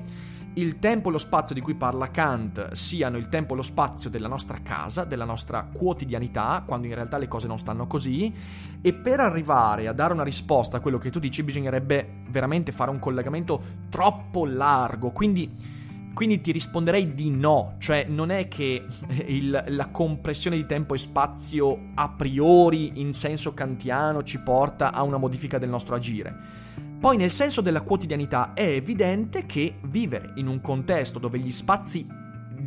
il 0.55 0.77
tempo 0.77 1.09
e 1.09 1.11
lo 1.11 1.17
spazio 1.17 1.55
di 1.55 1.61
cui 1.61 1.73
parla 1.73 2.11
Kant 2.11 2.73
siano 2.73 3.17
il 3.17 3.27
tempo 3.29 3.53
e 3.53 3.55
lo 3.55 3.63
spazio 3.63 4.11
della 4.11 4.27
nostra 4.27 4.59
casa, 4.61 5.03
della 5.03 5.25
nostra 5.25 5.67
quotidianità, 5.73 6.63
quando 6.65 6.85
in 6.85 6.93
realtà 6.93 7.17
le 7.17 7.27
cose 7.27 7.47
non 7.47 7.57
stanno 7.57 7.87
così, 7.87 8.31
e 8.79 8.93
per 8.93 9.19
arrivare 9.19 9.87
a 9.87 9.93
dare 9.93 10.13
una 10.13 10.23
risposta 10.23 10.77
a 10.77 10.79
quello 10.79 10.99
che 10.99 11.09
tu 11.09 11.17
dici 11.17 11.41
bisognerebbe 11.41 12.21
veramente 12.29 12.71
fare 12.71 12.91
un 12.91 12.99
collegamento 12.99 13.61
troppo 13.89 14.45
largo, 14.45 15.09
quindi 15.09 15.81
quindi 16.13 16.41
ti 16.41 16.51
risponderei 16.51 17.13
di 17.13 17.31
no, 17.31 17.75
cioè 17.79 18.05
non 18.07 18.29
è 18.29 18.47
che 18.47 18.85
il, 19.25 19.63
la 19.67 19.89
compressione 19.89 20.55
di 20.55 20.65
tempo 20.65 20.93
e 20.93 20.97
spazio 20.97 21.91
a 21.95 22.09
priori 22.09 23.01
in 23.01 23.13
senso 23.13 23.53
kantiano 23.53 24.23
ci 24.23 24.39
porta 24.39 24.93
a 24.93 25.03
una 25.03 25.17
modifica 25.17 25.57
del 25.57 25.69
nostro 25.69 25.95
agire. 25.95 26.61
Poi 26.99 27.17
nel 27.17 27.31
senso 27.31 27.59
della 27.59 27.81
quotidianità 27.81 28.53
è 28.53 28.63
evidente 28.63 29.45
che 29.45 29.75
vivere 29.87 30.31
in 30.35 30.47
un 30.47 30.61
contesto 30.61 31.19
dove 31.19 31.37
gli 31.37 31.51
spazi 31.51 32.07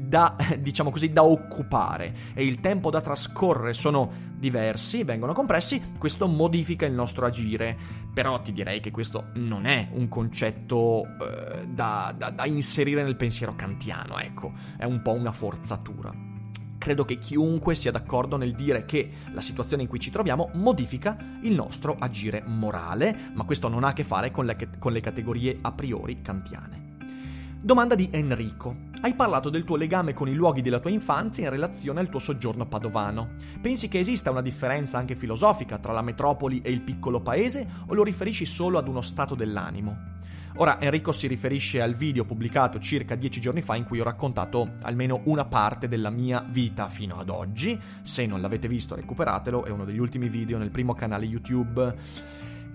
da, 0.06 0.36
diciamo 0.58 0.90
così, 0.90 1.12
da 1.12 1.24
occupare 1.24 2.14
e 2.34 2.44
il 2.44 2.60
tempo 2.60 2.90
da 2.90 3.00
trascorrere 3.00 3.74
sono 3.74 4.24
diversi, 4.38 5.04
vengono 5.04 5.32
compressi, 5.32 5.94
questo 5.98 6.28
modifica 6.28 6.86
il 6.86 6.92
nostro 6.92 7.26
agire. 7.26 8.04
Però 8.12 8.40
ti 8.40 8.52
direi 8.52 8.80
che 8.80 8.90
questo 8.90 9.26
non 9.34 9.66
è 9.66 9.88
un 9.92 10.08
concetto 10.08 11.04
eh, 11.04 11.66
da, 11.66 12.14
da, 12.16 12.30
da 12.30 12.46
inserire 12.46 13.02
nel 13.02 13.16
pensiero 13.16 13.54
kantiano, 13.54 14.18
ecco, 14.18 14.52
è 14.78 14.84
un 14.84 15.02
po' 15.02 15.12
una 15.12 15.32
forzatura 15.32 16.34
credo 16.78 17.04
che 17.04 17.18
chiunque 17.18 17.74
sia 17.74 17.90
d'accordo 17.90 18.36
nel 18.36 18.54
dire 18.54 18.84
che 18.84 19.10
la 19.32 19.40
situazione 19.40 19.82
in 19.82 19.88
cui 19.88 19.98
ci 19.98 20.12
troviamo 20.12 20.50
modifica 20.54 21.16
il 21.42 21.52
nostro 21.52 21.96
agire 21.98 22.44
morale, 22.46 23.32
ma 23.34 23.42
questo 23.42 23.66
non 23.66 23.82
ha 23.82 23.88
a 23.88 23.92
che 23.92 24.04
fare 24.04 24.30
con 24.30 24.44
le, 24.44 24.56
con 24.78 24.92
le 24.92 25.00
categorie 25.00 25.58
a 25.62 25.72
priori 25.72 26.22
kantiane. 26.22 26.85
Domanda 27.66 27.96
di 27.96 28.08
Enrico. 28.12 28.76
Hai 29.00 29.14
parlato 29.14 29.50
del 29.50 29.64
tuo 29.64 29.74
legame 29.74 30.14
con 30.14 30.28
i 30.28 30.34
luoghi 30.34 30.62
della 30.62 30.78
tua 30.78 30.90
infanzia 30.90 31.46
in 31.46 31.50
relazione 31.50 31.98
al 31.98 32.08
tuo 32.08 32.20
soggiorno 32.20 32.64
padovano. 32.64 33.34
Pensi 33.60 33.88
che 33.88 33.98
esista 33.98 34.30
una 34.30 34.40
differenza 34.40 34.98
anche 34.98 35.16
filosofica 35.16 35.76
tra 35.78 35.92
la 35.92 36.00
metropoli 36.00 36.60
e 36.60 36.70
il 36.70 36.82
piccolo 36.82 37.20
paese 37.20 37.66
o 37.88 37.94
lo 37.94 38.04
riferisci 38.04 38.44
solo 38.46 38.78
ad 38.78 38.86
uno 38.86 39.00
stato 39.00 39.34
dell'animo? 39.34 40.14
Ora 40.58 40.80
Enrico 40.80 41.10
si 41.10 41.26
riferisce 41.26 41.82
al 41.82 41.94
video 41.94 42.24
pubblicato 42.24 42.78
circa 42.78 43.16
dieci 43.16 43.40
giorni 43.40 43.62
fa 43.62 43.74
in 43.74 43.82
cui 43.82 43.98
ho 43.98 44.04
raccontato 44.04 44.74
almeno 44.82 45.22
una 45.24 45.44
parte 45.44 45.88
della 45.88 46.10
mia 46.10 46.46
vita 46.48 46.88
fino 46.88 47.18
ad 47.18 47.30
oggi. 47.30 47.76
Se 48.02 48.26
non 48.26 48.40
l'avete 48.40 48.68
visto 48.68 48.94
recuperatelo, 48.94 49.64
è 49.64 49.70
uno 49.70 49.84
degli 49.84 49.98
ultimi 49.98 50.28
video 50.28 50.56
nel 50.56 50.70
primo 50.70 50.94
canale 50.94 51.24
YouTube 51.24 51.94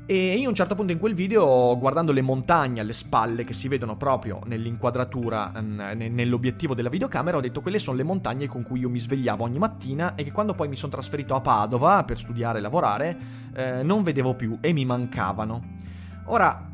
E 0.05 0.35
io 0.35 0.45
a 0.47 0.49
un 0.49 0.55
certo 0.55 0.75
punto 0.75 0.91
in 0.91 0.99
quel 0.99 1.13
video, 1.13 1.77
guardando 1.77 2.11
le 2.11 2.21
montagne 2.21 2.81
alle 2.81 2.91
spalle 2.91 3.45
che 3.45 3.53
si 3.53 3.67
vedono 3.67 3.95
proprio 3.95 4.41
nell'inquadratura, 4.45 5.53
nell'obiettivo 5.61 6.73
della 6.73 6.89
videocamera, 6.89 7.37
ho 7.37 7.41
detto 7.41 7.61
quelle 7.61 7.79
sono 7.79 7.95
le 7.95 8.03
montagne 8.03 8.47
con 8.47 8.63
cui 8.63 8.79
io 8.79 8.89
mi 8.89 8.99
svegliavo 8.99 9.43
ogni 9.43 9.57
mattina 9.57 10.15
e 10.15 10.23
che 10.23 10.31
quando 10.31 10.53
poi 10.53 10.67
mi 10.67 10.75
sono 10.75 10.91
trasferito 10.91 11.33
a 11.33 11.39
Padova 11.39 12.03
per 12.03 12.17
studiare 12.17 12.57
e 12.57 12.61
lavorare, 12.61 13.17
eh, 13.55 13.83
non 13.83 14.03
vedevo 14.03 14.35
più 14.35 14.57
e 14.59 14.73
mi 14.73 14.83
mancavano. 14.83 15.75
Ora, 16.25 16.69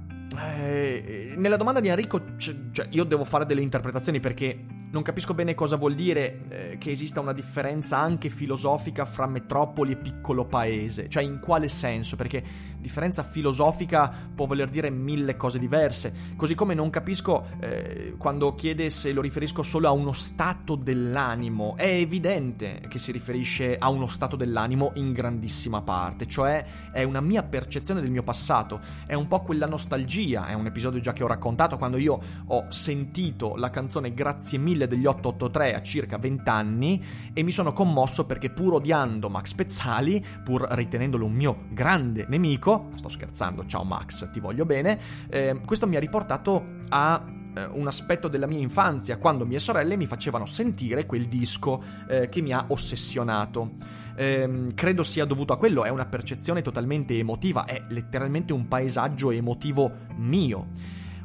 eh, 0.60 1.34
nella 1.38 1.58
domanda 1.58 1.80
di 1.80 1.90
Enrico, 1.90 2.22
cioè, 2.38 2.88
io 2.90 3.04
devo 3.04 3.24
fare 3.24 3.46
delle 3.46 3.62
interpretazioni 3.62 4.20
perché 4.20 4.66
non 4.90 5.02
capisco 5.02 5.34
bene 5.34 5.54
cosa 5.54 5.76
vuol 5.76 5.96
dire 5.96 6.40
eh, 6.50 6.78
che 6.78 6.92
esista 6.92 7.20
una 7.20 7.34
differenza 7.34 7.98
anche 7.98 8.30
filosofica 8.30 9.06
fra 9.06 9.28
metropoli 9.28 9.94
e 9.94 9.98
piccolo 9.98 10.46
paese, 10.46 11.10
cioè 11.10 11.24
in 11.24 11.40
quale 11.40 11.68
senso? 11.68 12.16
Perché 12.16 12.44
differenza 12.78 13.24
filosofica 13.24 14.14
può 14.34 14.46
voler 14.46 14.70
dire 14.70 14.90
mille 14.90 15.36
cose 15.36 15.60
diverse, 15.60 16.14
così 16.38 16.56
come 16.56 16.74
non 16.74 16.90
capisco 16.90 17.46
eh, 17.60 18.16
quando 18.18 18.56
chiede 18.56 18.90
se 18.90 19.12
lo 19.12 19.22
riferisco 19.22 19.62
solo 19.62 19.88
a 19.88 19.92
uno 19.92 20.14
stato 20.14 20.76
dell'animo, 20.76 21.76
è 21.76 21.88
evidente 21.88 22.82
che 22.88 22.98
si 22.98 23.12
riferisce 23.12 23.76
a 23.78 23.90
uno 23.90 24.08
stato 24.08 24.38
dell'animo 24.38 24.92
in 24.96 25.12
grandissima 25.12 25.82
parte, 25.82 26.28
cioè 26.28 26.64
è 26.92 27.04
una 27.04 27.22
mia 27.22 27.44
percezione 27.44 28.00
del 28.00 28.12
mio 28.12 28.24
passato, 28.24 28.80
è 29.06 29.16
un 29.16 29.28
po' 29.28 29.42
quella 29.42 29.66
nostalgia, 29.66 30.48
è 30.48 30.54
un 30.54 30.66
episodio 30.66 31.02
già 31.02 31.12
che 31.12 31.24
ho 31.24 31.28
raccontato 31.28 31.78
quando 31.78 31.98
io 31.98 32.20
ho 32.48 32.66
sentito 32.70 33.56
la 33.56 33.70
canzone 33.70 34.14
Grazie 34.14 34.58
mille 34.58 34.77
degli 34.86 35.06
883 35.06 35.74
a 35.74 35.82
circa 35.82 36.18
20 36.18 36.50
anni 36.50 37.04
e 37.34 37.42
mi 37.42 37.52
sono 37.52 37.74
commosso 37.74 38.26
perché 38.26 38.52
pur 38.52 38.74
odiando 38.74 39.30
Max 39.30 39.54
Pezzali, 39.54 40.24
pur 40.44 40.68
ritenendolo 40.72 41.26
un 41.26 41.34
mio 41.34 41.64
grande 41.70 42.26
nemico, 42.28 42.92
sto 42.96 43.10
scherzando, 43.10 43.66
ciao 43.66 43.84
Max, 43.84 44.30
ti 44.32 44.40
voglio 44.40 44.66
bene, 44.66 45.00
eh, 45.30 45.60
questo 45.66 45.88
mi 45.88 45.96
ha 45.96 46.00
riportato 46.00 46.64
a 46.90 47.36
eh, 47.58 47.66
un 47.72 47.88
aspetto 47.88 48.28
della 48.28 48.46
mia 48.46 48.60
infanzia, 48.60 49.18
quando 49.18 49.46
mie 49.46 49.60
sorelle 49.60 49.98
mi 49.98 50.06
facevano 50.06 50.46
sentire 50.46 51.06
quel 51.06 51.26
disco 51.26 51.82
eh, 52.08 52.30
che 52.30 52.42
mi 52.42 52.54
ha 52.54 52.66
ossessionato. 52.70 53.72
Eh, 54.16 54.66
credo 54.76 55.04
sia 55.04 55.26
dovuto 55.26 55.54
a 55.54 55.58
quello, 55.58 55.84
è 55.84 55.90
una 55.90 56.06
percezione 56.06 56.62
totalmente 56.62 57.18
emotiva, 57.18 57.66
è 57.66 57.84
letteralmente 57.90 58.54
un 58.54 58.68
paesaggio 58.68 59.32
emotivo 59.32 59.92
mio. 60.18 60.68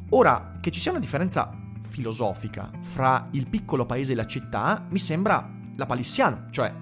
Ora, 0.09 0.51
che 0.59 0.71
ci 0.71 0.79
sia 0.79 0.91
una 0.91 0.99
differenza 0.99 1.62
filosofica. 1.87 2.71
Fra 2.81 3.27
il 3.31 3.47
piccolo 3.47 3.85
paese 3.85 4.13
e 4.13 4.15
la 4.15 4.25
città, 4.25 4.85
mi 4.89 4.99
sembra 4.99 5.49
la 5.75 5.85
palissiano, 5.85 6.47
cioè 6.51 6.73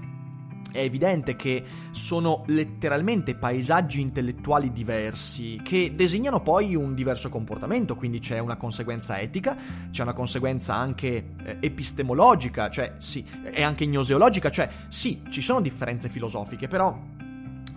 è 0.72 0.80
evidente 0.80 1.36
che 1.36 1.64
sono 1.92 2.44
letteralmente 2.48 3.36
paesaggi 3.36 4.00
intellettuali 4.00 4.72
diversi 4.72 5.60
che 5.62 5.94
disegnano 5.96 6.42
poi 6.42 6.76
un 6.76 6.96
diverso 6.96 7.30
comportamento, 7.30 7.96
quindi 7.96 8.20
c'è 8.20 8.40
una 8.40 8.56
conseguenza 8.56 9.20
etica, 9.20 9.58
c'è 9.90 10.02
una 10.02 10.14
conseguenza 10.14 10.74
anche 10.74 11.34
eh, 11.44 11.58
epistemologica, 11.60 12.70
cioè 12.70 12.96
sì, 12.98 13.24
e 13.44 13.62
anche 13.64 13.86
gnoseologica, 13.86 14.50
cioè 14.50 14.70
sì, 14.88 15.22
ci 15.30 15.42
sono 15.42 15.62
differenze 15.62 16.10
filosofiche, 16.10 16.68
però 16.68 16.98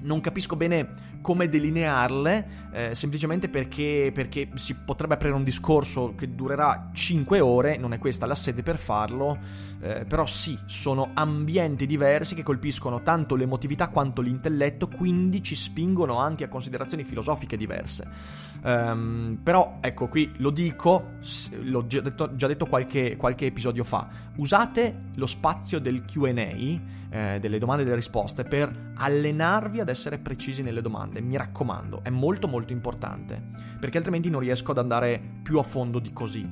non 0.02 0.20
capisco 0.20 0.54
bene 0.54 1.12
come 1.24 1.48
delinearle, 1.48 2.48
eh, 2.70 2.94
semplicemente 2.94 3.48
perché, 3.48 4.10
perché, 4.12 4.50
si 4.56 4.74
potrebbe 4.74 5.14
aprire 5.14 5.32
un 5.32 5.42
discorso 5.42 6.14
che 6.14 6.34
durerà 6.34 6.90
5 6.92 7.40
ore, 7.40 7.78
non 7.78 7.94
è 7.94 7.98
questa 7.98 8.26
la 8.26 8.34
sede 8.34 8.62
per 8.62 8.76
farlo, 8.76 9.38
eh, 9.80 10.04
però 10.04 10.26
sì, 10.26 10.58
sono 10.66 11.12
ambienti 11.14 11.86
diversi 11.86 12.34
che 12.34 12.42
colpiscono 12.42 13.02
tanto 13.02 13.36
l'emotività 13.36 13.88
quanto 13.88 14.20
l'intelletto, 14.20 14.86
quindi 14.86 15.42
ci 15.42 15.54
spingono 15.54 16.18
anche 16.18 16.44
a 16.44 16.48
considerazioni 16.48 17.04
filosofiche 17.04 17.56
diverse. 17.56 18.52
Um, 18.64 19.40
però 19.42 19.76
ecco 19.82 20.08
qui 20.08 20.32
lo 20.38 20.48
dico, 20.48 21.16
l'ho 21.60 21.86
già 21.86 22.00
detto, 22.00 22.34
già 22.34 22.46
detto 22.46 22.64
qualche, 22.64 23.14
qualche, 23.14 23.44
episodio 23.44 23.84
fa, 23.84 24.08
usate 24.36 25.10
lo 25.16 25.26
spazio 25.26 25.78
del 25.78 26.06
QA, 26.06 26.30
eh, 26.30 27.38
delle 27.40 27.58
domande 27.58 27.82
e 27.82 27.84
delle 27.84 27.96
risposte, 27.96 28.44
per 28.44 28.92
allenarvi 28.94 29.80
ad 29.80 29.90
essere 29.90 30.18
precisi 30.18 30.62
nelle 30.62 30.80
domande, 30.80 31.13
mi 31.20 31.36
raccomando, 31.36 32.02
è 32.02 32.10
molto 32.10 32.48
molto 32.48 32.72
importante, 32.72 33.42
perché 33.78 33.98
altrimenti 33.98 34.30
non 34.30 34.40
riesco 34.40 34.70
ad 34.70 34.78
andare 34.78 35.20
più 35.42 35.58
a 35.58 35.62
fondo 35.62 35.98
di 35.98 36.12
così. 36.12 36.48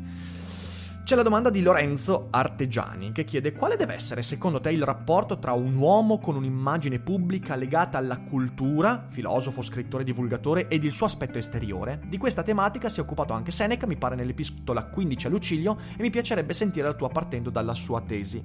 C'è 1.04 1.16
la 1.16 1.24
domanda 1.24 1.50
di 1.50 1.62
Lorenzo 1.62 2.28
Artegiani 2.30 3.10
che 3.10 3.24
chiede 3.24 3.52
quale 3.52 3.74
deve 3.76 3.94
essere 3.94 4.22
secondo 4.22 4.60
te 4.60 4.70
il 4.70 4.84
rapporto 4.84 5.40
tra 5.40 5.52
un 5.52 5.74
uomo 5.74 6.20
con 6.20 6.36
un'immagine 6.36 7.00
pubblica 7.00 7.56
legata 7.56 7.98
alla 7.98 8.18
cultura, 8.20 9.06
filosofo, 9.08 9.62
scrittore, 9.62 10.04
divulgatore, 10.04 10.68
ed 10.68 10.84
il 10.84 10.92
suo 10.92 11.06
aspetto 11.06 11.38
esteriore. 11.38 12.00
Di 12.06 12.18
questa 12.18 12.44
tematica 12.44 12.88
si 12.88 13.00
è 13.00 13.02
occupato 13.02 13.32
anche 13.32 13.50
Seneca, 13.50 13.84
mi 13.84 13.96
pare 13.96 14.14
nell'epistola 14.14 14.84
15 14.84 15.26
a 15.26 15.30
Lucilio, 15.30 15.76
e 15.96 16.02
mi 16.02 16.10
piacerebbe 16.10 16.54
sentire 16.54 16.86
la 16.86 16.94
tua 16.94 17.08
partendo 17.08 17.50
dalla 17.50 17.74
sua 17.74 18.00
tesi. 18.00 18.42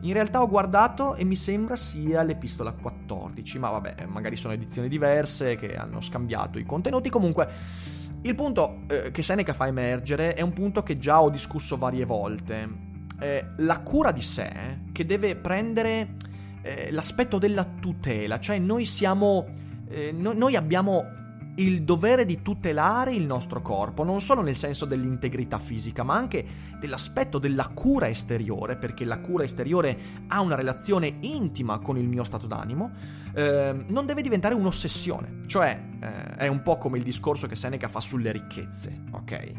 In 0.00 0.12
realtà 0.12 0.42
ho 0.42 0.48
guardato 0.48 1.14
e 1.14 1.22
mi 1.22 1.36
sembra 1.36 1.76
sia 1.76 2.22
l'epistola 2.22 2.72
14, 2.72 3.58
ma 3.60 3.70
vabbè, 3.70 4.06
magari 4.06 4.36
sono 4.36 4.52
edizioni 4.52 4.88
diverse 4.88 5.54
che 5.54 5.76
hanno 5.76 6.00
scambiato 6.00 6.58
i 6.58 6.66
contenuti, 6.66 7.08
comunque... 7.08 7.98
Il 8.22 8.34
punto 8.34 8.82
eh, 8.88 9.10
che 9.10 9.22
Seneca 9.22 9.54
fa 9.54 9.66
emergere 9.66 10.34
è 10.34 10.42
un 10.42 10.52
punto 10.52 10.82
che 10.82 10.98
già 10.98 11.22
ho 11.22 11.30
discusso 11.30 11.76
varie 11.76 12.04
volte. 12.04 12.88
Eh, 13.18 13.46
la 13.58 13.80
cura 13.80 14.12
di 14.12 14.20
sé 14.20 14.80
che 14.92 15.06
deve 15.06 15.36
prendere 15.36 16.16
eh, 16.62 16.90
l'aspetto 16.90 17.38
della 17.38 17.64
tutela, 17.64 18.38
cioè 18.38 18.58
noi 18.58 18.84
siamo... 18.84 19.46
Eh, 19.88 20.12
no, 20.12 20.32
noi 20.32 20.54
abbiamo 20.54 21.19
il 21.60 21.82
dovere 21.82 22.24
di 22.24 22.42
tutelare 22.42 23.12
il 23.12 23.24
nostro 23.24 23.60
corpo, 23.60 24.02
non 24.02 24.20
solo 24.20 24.40
nel 24.40 24.56
senso 24.56 24.84
dell'integrità 24.84 25.58
fisica, 25.58 26.02
ma 26.02 26.14
anche 26.14 26.44
dell'aspetto 26.78 27.38
della 27.38 27.68
cura 27.68 28.08
esteriore, 28.08 28.76
perché 28.76 29.04
la 29.04 29.20
cura 29.20 29.44
esteriore 29.44 29.98
ha 30.28 30.40
una 30.40 30.54
relazione 30.54 31.18
intima 31.20 31.78
con 31.78 31.96
il 31.98 32.08
mio 32.08 32.24
stato 32.24 32.46
d'animo, 32.46 32.92
eh, 33.34 33.84
non 33.88 34.06
deve 34.06 34.22
diventare 34.22 34.54
un'ossessione, 34.54 35.40
cioè 35.46 35.80
eh, 36.00 36.36
è 36.36 36.46
un 36.46 36.62
po' 36.62 36.78
come 36.78 36.98
il 36.98 37.04
discorso 37.04 37.46
che 37.46 37.56
Seneca 37.56 37.88
fa 37.88 38.00
sulle 38.00 38.32
ricchezze, 38.32 39.02
ok? 39.12 39.52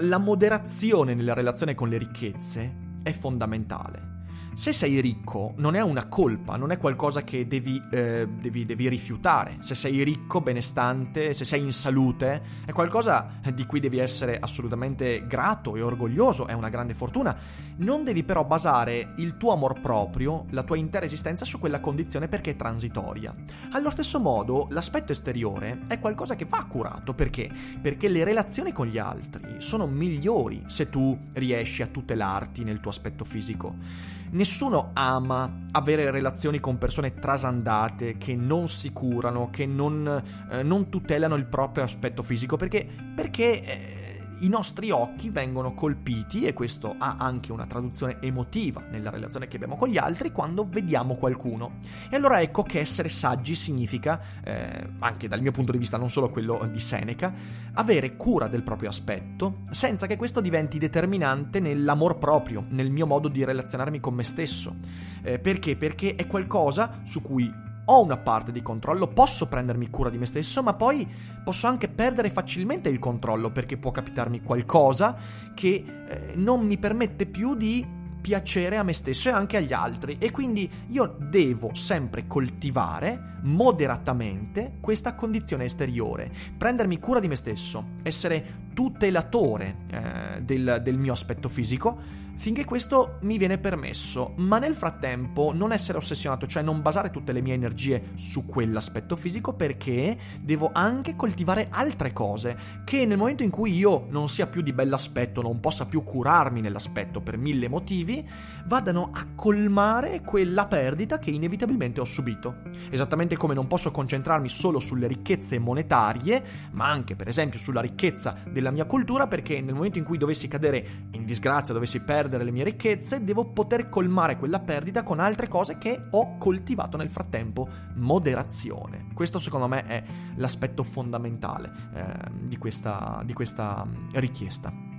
La 0.00 0.18
moderazione 0.18 1.14
nella 1.14 1.34
relazione 1.34 1.74
con 1.74 1.88
le 1.88 1.98
ricchezze 1.98 2.82
è 3.02 3.12
fondamentale 3.12 4.13
se 4.54 4.72
sei 4.72 5.00
ricco 5.00 5.52
non 5.56 5.74
è 5.74 5.80
una 5.80 6.06
colpa, 6.06 6.56
non 6.56 6.70
è 6.70 6.78
qualcosa 6.78 7.22
che 7.22 7.46
devi, 7.46 7.82
eh, 7.90 8.28
devi, 8.28 8.64
devi, 8.64 8.88
rifiutare. 8.88 9.58
Se 9.60 9.74
sei 9.74 10.02
ricco, 10.04 10.40
benestante, 10.40 11.34
se 11.34 11.44
sei 11.44 11.62
in 11.62 11.72
salute, 11.72 12.42
è 12.64 12.72
qualcosa 12.72 13.40
di 13.52 13.66
cui 13.66 13.80
devi 13.80 13.98
essere 13.98 14.38
assolutamente 14.38 15.26
grato 15.26 15.74
e 15.74 15.82
orgoglioso, 15.82 16.46
è 16.46 16.52
una 16.52 16.68
grande 16.68 16.94
fortuna. 16.94 17.36
Non 17.76 18.04
devi 18.04 18.22
però 18.22 18.44
basare 18.44 19.14
il 19.16 19.36
tuo 19.36 19.52
amor 19.52 19.80
proprio, 19.80 20.46
la 20.50 20.62
tua 20.62 20.76
intera 20.76 21.04
esistenza 21.04 21.44
su 21.44 21.58
quella 21.58 21.80
condizione 21.80 22.28
perché 22.28 22.52
è 22.52 22.56
transitoria. 22.56 23.34
Allo 23.72 23.90
stesso 23.90 24.20
modo, 24.20 24.68
l'aspetto 24.70 25.10
esteriore 25.10 25.80
è 25.88 25.98
qualcosa 25.98 26.36
che 26.36 26.44
va 26.44 26.64
curato 26.68 27.14
perché? 27.14 27.50
Perché 27.82 28.08
le 28.08 28.22
relazioni 28.22 28.70
con 28.72 28.86
gli 28.86 28.98
altri 28.98 29.56
sono 29.58 29.86
migliori 29.86 30.62
se 30.66 30.88
tu 30.88 31.18
riesci 31.32 31.82
a 31.82 31.88
tutelarti 31.88 32.62
nel 32.62 32.78
tuo 32.78 32.90
aspetto 32.90 33.24
fisico. 33.24 34.12
Nessuno 34.34 34.90
ama 34.94 35.62
avere 35.70 36.10
relazioni 36.10 36.58
con 36.58 36.76
persone 36.76 37.14
trasandate 37.14 38.16
che 38.16 38.34
non 38.34 38.66
si 38.66 38.90
curano, 38.92 39.48
che 39.48 39.64
non, 39.64 40.22
eh, 40.50 40.62
non 40.64 40.90
tutelano 40.90 41.36
il 41.36 41.46
proprio 41.46 41.84
aspetto 41.84 42.24
fisico, 42.24 42.56
perché, 42.56 42.84
perché 43.14 43.62
eh, 43.62 44.13
i 44.44 44.48
nostri 44.48 44.90
occhi 44.90 45.30
vengono 45.30 45.72
colpiti, 45.72 46.44
e 46.44 46.52
questo 46.52 46.94
ha 46.98 47.16
anche 47.18 47.50
una 47.50 47.66
traduzione 47.66 48.18
emotiva 48.20 48.82
nella 48.90 49.08
relazione 49.08 49.48
che 49.48 49.56
abbiamo 49.56 49.76
con 49.76 49.88
gli 49.88 49.96
altri, 49.96 50.32
quando 50.32 50.68
vediamo 50.68 51.16
qualcuno. 51.16 51.78
E 52.10 52.16
allora 52.16 52.42
ecco 52.42 52.62
che 52.62 52.78
essere 52.78 53.08
saggi 53.08 53.54
significa, 53.54 54.20
eh, 54.44 54.86
anche 54.98 55.28
dal 55.28 55.40
mio 55.40 55.50
punto 55.50 55.72
di 55.72 55.78
vista, 55.78 55.96
non 55.96 56.10
solo 56.10 56.28
quello 56.28 56.68
di 56.70 56.80
Seneca, 56.80 57.32
avere 57.74 58.16
cura 58.16 58.46
del 58.46 58.62
proprio 58.62 58.90
aspetto, 58.90 59.62
senza 59.70 60.06
che 60.06 60.16
questo 60.16 60.40
diventi 60.40 60.78
determinante 60.78 61.58
nell'amor 61.58 62.18
proprio, 62.18 62.66
nel 62.68 62.90
mio 62.90 63.06
modo 63.06 63.28
di 63.28 63.44
relazionarmi 63.44 63.98
con 63.98 64.14
me 64.14 64.24
stesso. 64.24 64.76
Eh, 65.22 65.38
perché? 65.38 65.76
Perché 65.76 66.16
è 66.16 66.26
qualcosa 66.26 67.00
su 67.02 67.22
cui 67.22 67.63
ho 67.86 68.02
una 68.02 68.16
parte 68.16 68.52
di 68.52 68.62
controllo, 68.62 69.08
posso 69.08 69.46
prendermi 69.48 69.90
cura 69.90 70.10
di 70.10 70.18
me 70.18 70.26
stesso, 70.26 70.62
ma 70.62 70.74
poi 70.74 71.06
posso 71.42 71.66
anche 71.66 71.88
perdere 71.88 72.30
facilmente 72.30 72.88
il 72.88 72.98
controllo 72.98 73.50
perché 73.50 73.76
può 73.76 73.90
capitarmi 73.90 74.42
qualcosa 74.42 75.16
che 75.54 75.84
eh, 76.08 76.32
non 76.36 76.64
mi 76.64 76.78
permette 76.78 77.26
più 77.26 77.54
di 77.54 78.02
piacere 78.24 78.78
a 78.78 78.82
me 78.82 78.94
stesso 78.94 79.28
e 79.28 79.32
anche 79.32 79.58
agli 79.58 79.74
altri. 79.74 80.16
E 80.18 80.30
quindi 80.30 80.70
io 80.88 81.16
devo 81.18 81.74
sempre 81.74 82.26
coltivare 82.26 83.32
moderatamente 83.42 84.78
questa 84.80 85.14
condizione 85.14 85.64
esteriore, 85.64 86.32
prendermi 86.56 86.98
cura 86.98 87.20
di 87.20 87.28
me 87.28 87.36
stesso, 87.36 87.96
essere 88.02 88.62
tutelatore 88.72 89.76
eh, 89.90 90.42
del, 90.42 90.80
del, 90.82 90.96
mio 90.96 91.12
aspetto 91.12 91.50
fisico 91.50 92.22
finché 92.36 92.64
questo 92.64 93.18
mi 93.22 93.38
viene 93.38 93.58
permesso, 93.58 94.34
ma 94.38 94.58
nel 94.58 94.74
frattempo 94.74 95.52
non 95.54 95.72
essere 95.72 95.98
ossessionato, 95.98 96.46
cioè 96.46 96.62
non 96.62 96.82
basare 96.82 97.10
tutte 97.10 97.32
le 97.32 97.40
mie 97.40 97.54
energie 97.54 98.10
su 98.14 98.44
quell'aspetto 98.44 99.16
fisico 99.16 99.54
perché 99.54 100.18
devo 100.40 100.70
anche 100.72 101.16
coltivare 101.16 101.68
altre 101.70 102.12
cose 102.12 102.82
che 102.84 103.06
nel 103.06 103.16
momento 103.16 103.42
in 103.42 103.50
cui 103.50 103.74
io 103.76 104.06
non 104.10 104.28
sia 104.28 104.46
più 104.46 104.62
di 104.62 104.72
bell'aspetto, 104.72 105.42
non 105.42 105.60
possa 105.60 105.86
più 105.86 106.02
curarmi 106.02 106.60
nell'aspetto 106.60 107.20
per 107.20 107.36
mille 107.36 107.68
motivi, 107.68 108.26
vadano 108.66 109.10
a 109.12 109.26
colmare 109.34 110.20
quella 110.22 110.66
perdita 110.66 111.18
che 111.18 111.30
inevitabilmente 111.30 112.00
ho 112.00 112.04
subito. 112.04 112.62
Esattamente 112.90 113.36
come 113.36 113.54
non 113.54 113.66
posso 113.66 113.90
concentrarmi 113.90 114.48
solo 114.48 114.80
sulle 114.80 115.06
ricchezze 115.06 115.58
monetarie, 115.58 116.42
ma 116.72 116.90
anche 116.90 117.16
per 117.16 117.28
esempio 117.28 117.58
sulla 117.58 117.80
ricchezza 117.80 118.36
della 118.50 118.70
mia 118.70 118.84
cultura 118.84 119.26
perché 119.26 119.60
nel 119.60 119.74
momento 119.74 119.98
in 119.98 120.04
cui 120.04 120.18
dovessi 120.18 120.48
cadere 120.48 121.06
in 121.12 121.24
disgrazia, 121.24 121.72
dovessi 121.72 122.00
perdere 122.00 122.23
perdere 122.24 122.44
le 122.44 122.52
mie 122.52 122.64
ricchezze, 122.64 123.22
devo 123.22 123.44
poter 123.44 123.90
colmare 123.90 124.38
quella 124.38 124.60
perdita 124.60 125.02
con 125.02 125.20
altre 125.20 125.46
cose 125.46 125.76
che 125.76 126.06
ho 126.10 126.38
coltivato 126.38 126.96
nel 126.96 127.10
frattempo. 127.10 127.68
Moderazione. 127.96 129.08
Questo 129.12 129.38
secondo 129.38 129.68
me 129.68 129.82
è 129.82 130.02
l'aspetto 130.36 130.82
fondamentale 130.82 131.70
eh, 131.94 132.30
di, 132.46 132.56
questa, 132.56 133.20
di 133.24 133.34
questa 133.34 133.84
mm, 133.84 134.14
richiesta. 134.14 134.93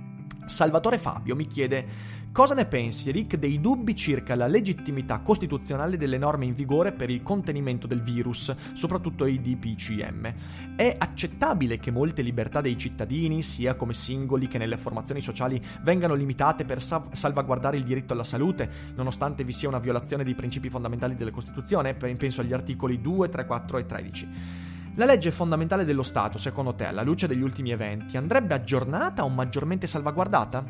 Salvatore 0.46 0.98
Fabio 0.98 1.36
mi 1.36 1.46
chiede 1.46 2.24
Cosa 2.36 2.52
ne 2.52 2.66
pensi, 2.66 3.10
Rick, 3.10 3.36
dei 3.36 3.62
dubbi 3.62 3.96
circa 3.96 4.34
la 4.34 4.46
legittimità 4.46 5.20
costituzionale 5.20 5.96
delle 5.96 6.18
norme 6.18 6.44
in 6.44 6.52
vigore 6.52 6.92
per 6.92 7.08
il 7.08 7.22
contenimento 7.22 7.86
del 7.86 8.02
virus, 8.02 8.54
soprattutto 8.74 9.24
i 9.24 9.40
DPCM? 9.40 10.34
È 10.76 10.96
accettabile 10.98 11.78
che 11.78 11.90
molte 11.90 12.20
libertà 12.20 12.60
dei 12.60 12.76
cittadini, 12.76 13.42
sia 13.42 13.74
come 13.74 13.94
singoli 13.94 14.48
che 14.48 14.58
nelle 14.58 14.76
formazioni 14.76 15.22
sociali, 15.22 15.58
vengano 15.80 16.12
limitate 16.12 16.66
per 16.66 16.82
sa- 16.82 17.08
salvaguardare 17.10 17.78
il 17.78 17.84
diritto 17.84 18.12
alla 18.12 18.22
salute, 18.22 18.70
nonostante 18.96 19.42
vi 19.42 19.52
sia 19.52 19.68
una 19.68 19.78
violazione 19.78 20.22
dei 20.22 20.34
principi 20.34 20.68
fondamentali 20.68 21.16
della 21.16 21.30
Costituzione? 21.30 21.94
Penso 21.94 22.42
agli 22.42 22.52
articoli 22.52 23.00
2, 23.00 23.30
3, 23.30 23.46
4 23.46 23.78
e 23.78 23.86
13. 23.86 24.28
La 24.98 25.04
legge 25.04 25.30
fondamentale 25.30 25.84
dello 25.84 26.02
Stato, 26.02 26.38
secondo 26.38 26.74
te, 26.74 26.86
alla 26.86 27.02
luce 27.02 27.26
degli 27.26 27.42
ultimi 27.42 27.70
eventi, 27.70 28.16
andrebbe 28.16 28.54
aggiornata 28.54 29.24
o 29.24 29.28
maggiormente 29.28 29.86
salvaguardata? 29.86 30.64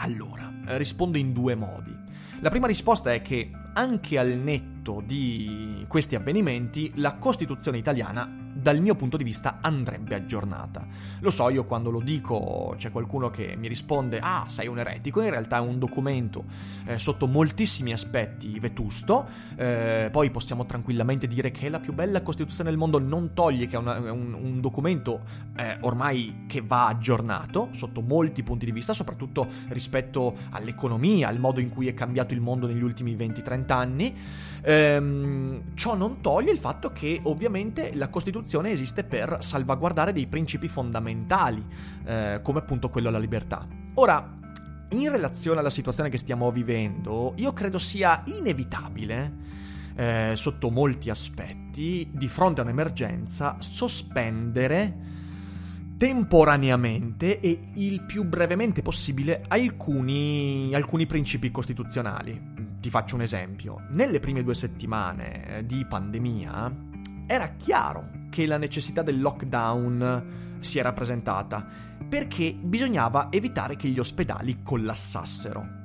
Allora, 0.00 0.52
rispondo 0.76 1.16
in 1.16 1.32
due 1.32 1.54
modi. 1.54 1.96
La 2.40 2.50
prima 2.50 2.66
risposta 2.66 3.10
è 3.10 3.22
che 3.22 3.50
anche 3.72 4.18
al 4.18 4.28
netto 4.28 5.02
di 5.02 5.82
questi 5.88 6.14
avvenimenti, 6.14 6.92
la 6.96 7.16
Costituzione 7.16 7.78
italiana 7.78 8.47
dal 8.60 8.80
mio 8.80 8.96
punto 8.96 9.16
di 9.16 9.22
vista 9.22 9.58
andrebbe 9.60 10.16
aggiornata. 10.16 10.84
Lo 11.20 11.30
so, 11.30 11.48
io 11.48 11.64
quando 11.64 11.90
lo 11.90 12.00
dico 12.00 12.74
c'è 12.76 12.90
qualcuno 12.90 13.30
che 13.30 13.54
mi 13.56 13.68
risponde 13.68 14.18
ah 14.20 14.44
sei 14.48 14.66
un 14.66 14.78
eretico, 14.78 15.22
in 15.22 15.30
realtà 15.30 15.58
è 15.58 15.60
un 15.60 15.78
documento 15.78 16.44
eh, 16.86 16.98
sotto 16.98 17.28
moltissimi 17.28 17.92
aspetti 17.92 18.58
vetusto, 18.58 19.26
eh, 19.56 20.08
poi 20.10 20.30
possiamo 20.30 20.66
tranquillamente 20.66 21.28
dire 21.28 21.52
che 21.52 21.66
è 21.66 21.68
la 21.68 21.78
più 21.78 21.92
bella 21.92 22.20
Costituzione 22.22 22.70
del 22.70 22.78
mondo, 22.78 22.98
non 22.98 23.32
toglie 23.32 23.66
che 23.66 23.76
è 23.76 23.78
una, 23.78 23.98
un, 24.10 24.34
un, 24.34 24.60
documento 24.60 25.22
eh, 25.56 25.76
ormai 25.82 26.44
che 26.48 26.60
va 26.60 26.88
aggiornato 26.88 27.68
sotto 27.72 28.00
molti 28.00 28.42
punti 28.42 28.64
di 28.64 28.72
vista, 28.72 28.92
soprattutto 28.92 29.46
rispetto 29.68 30.34
all'economia, 30.50 31.28
al 31.28 31.38
modo 31.38 31.60
in 31.60 31.68
cui 31.68 31.86
è 31.86 31.94
cambiato 31.94 32.34
il 32.34 32.40
mondo 32.40 32.66
negli 32.66 32.82
ultimi 32.82 33.14
20-30 33.14 33.72
anni. 33.72 34.14
Ehm, 34.62 35.74
ciò 35.74 35.94
non 35.94 36.20
toglie 36.20 36.52
il 36.52 36.58
fatto 36.58 36.90
che 36.90 37.20
ovviamente 37.24 37.92
la 37.94 38.08
Costituzione 38.08 38.70
esiste 38.70 39.04
per 39.04 39.38
salvaguardare 39.40 40.12
dei 40.12 40.26
principi 40.26 40.68
fondamentali, 40.68 41.64
eh, 42.04 42.40
come 42.42 42.58
appunto 42.58 42.88
quello 42.88 43.08
alla 43.08 43.18
libertà. 43.18 43.66
Ora, 43.94 44.36
in 44.90 45.10
relazione 45.10 45.60
alla 45.60 45.70
situazione 45.70 46.08
che 46.08 46.16
stiamo 46.16 46.50
vivendo, 46.50 47.34
io 47.36 47.52
credo 47.52 47.78
sia 47.78 48.22
inevitabile, 48.26 49.32
eh, 49.94 50.32
sotto 50.36 50.70
molti 50.70 51.10
aspetti, 51.10 52.10
di 52.12 52.28
fronte 52.28 52.60
a 52.60 52.64
un'emergenza, 52.64 53.56
sospendere 53.58 55.06
temporaneamente 55.98 57.40
e 57.40 57.58
il 57.74 58.02
più 58.02 58.24
brevemente 58.24 58.82
possibile 58.82 59.44
alcuni, 59.48 60.70
alcuni 60.72 61.06
principi 61.06 61.50
costituzionali. 61.50 62.57
Ti 62.80 62.90
faccio 62.90 63.16
un 63.16 63.22
esempio. 63.22 63.86
Nelle 63.90 64.20
prime 64.20 64.42
due 64.42 64.54
settimane 64.54 65.58
eh, 65.58 65.66
di 65.66 65.84
pandemia 65.84 66.86
era 67.26 67.54
chiaro 67.56 68.10
che 68.30 68.46
la 68.46 68.56
necessità 68.56 69.02
del 69.02 69.20
lockdown 69.20 70.58
si 70.60 70.78
era 70.78 70.92
presentata 70.92 71.66
perché 72.08 72.54
bisognava 72.54 73.28
evitare 73.30 73.76
che 73.76 73.88
gli 73.88 73.98
ospedali 73.98 74.62
collassassero. 74.62 75.77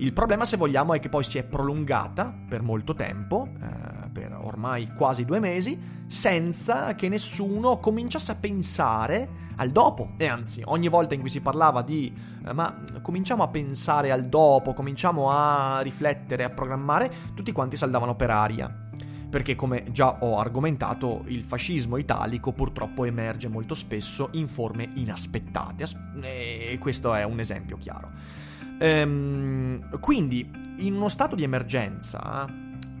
Il 0.00 0.12
problema, 0.12 0.44
se 0.44 0.56
vogliamo, 0.56 0.94
è 0.94 1.00
che 1.00 1.08
poi 1.08 1.24
si 1.24 1.38
è 1.38 1.42
prolungata 1.42 2.32
per 2.48 2.62
molto 2.62 2.94
tempo, 2.94 3.48
eh, 3.60 4.08
per 4.10 4.32
ormai 4.40 4.92
quasi 4.94 5.24
due 5.24 5.40
mesi, 5.40 5.76
senza 6.06 6.94
che 6.94 7.08
nessuno 7.08 7.78
cominciasse 7.78 8.30
a 8.30 8.36
pensare 8.36 9.28
al 9.56 9.70
dopo. 9.70 10.12
E 10.16 10.26
anzi, 10.26 10.62
ogni 10.66 10.86
volta 10.86 11.14
in 11.14 11.20
cui 11.20 11.30
si 11.30 11.40
parlava 11.40 11.82
di 11.82 12.14
eh, 12.46 12.52
ma 12.52 12.80
cominciamo 13.02 13.42
a 13.42 13.48
pensare 13.48 14.12
al 14.12 14.26
dopo, 14.26 14.72
cominciamo 14.72 15.32
a 15.32 15.80
riflettere, 15.80 16.44
a 16.44 16.50
programmare, 16.50 17.12
tutti 17.34 17.50
quanti 17.50 17.76
saldavano 17.76 18.14
per 18.14 18.30
aria. 18.30 18.72
Perché 19.28 19.56
come 19.56 19.90
già 19.90 20.18
ho 20.20 20.38
argomentato, 20.38 21.24
il 21.26 21.42
fascismo 21.42 21.96
italico 21.96 22.52
purtroppo 22.52 23.04
emerge 23.04 23.48
molto 23.48 23.74
spesso 23.74 24.28
in 24.32 24.46
forme 24.46 24.90
inaspettate. 24.94 25.84
E 26.22 26.78
questo 26.80 27.12
è 27.14 27.24
un 27.24 27.40
esempio 27.40 27.76
chiaro. 27.76 28.46
Ehm, 28.78 29.98
quindi, 30.00 30.50
in 30.78 30.94
uno 30.94 31.08
stato 31.08 31.34
di 31.34 31.42
emergenza, 31.42 32.46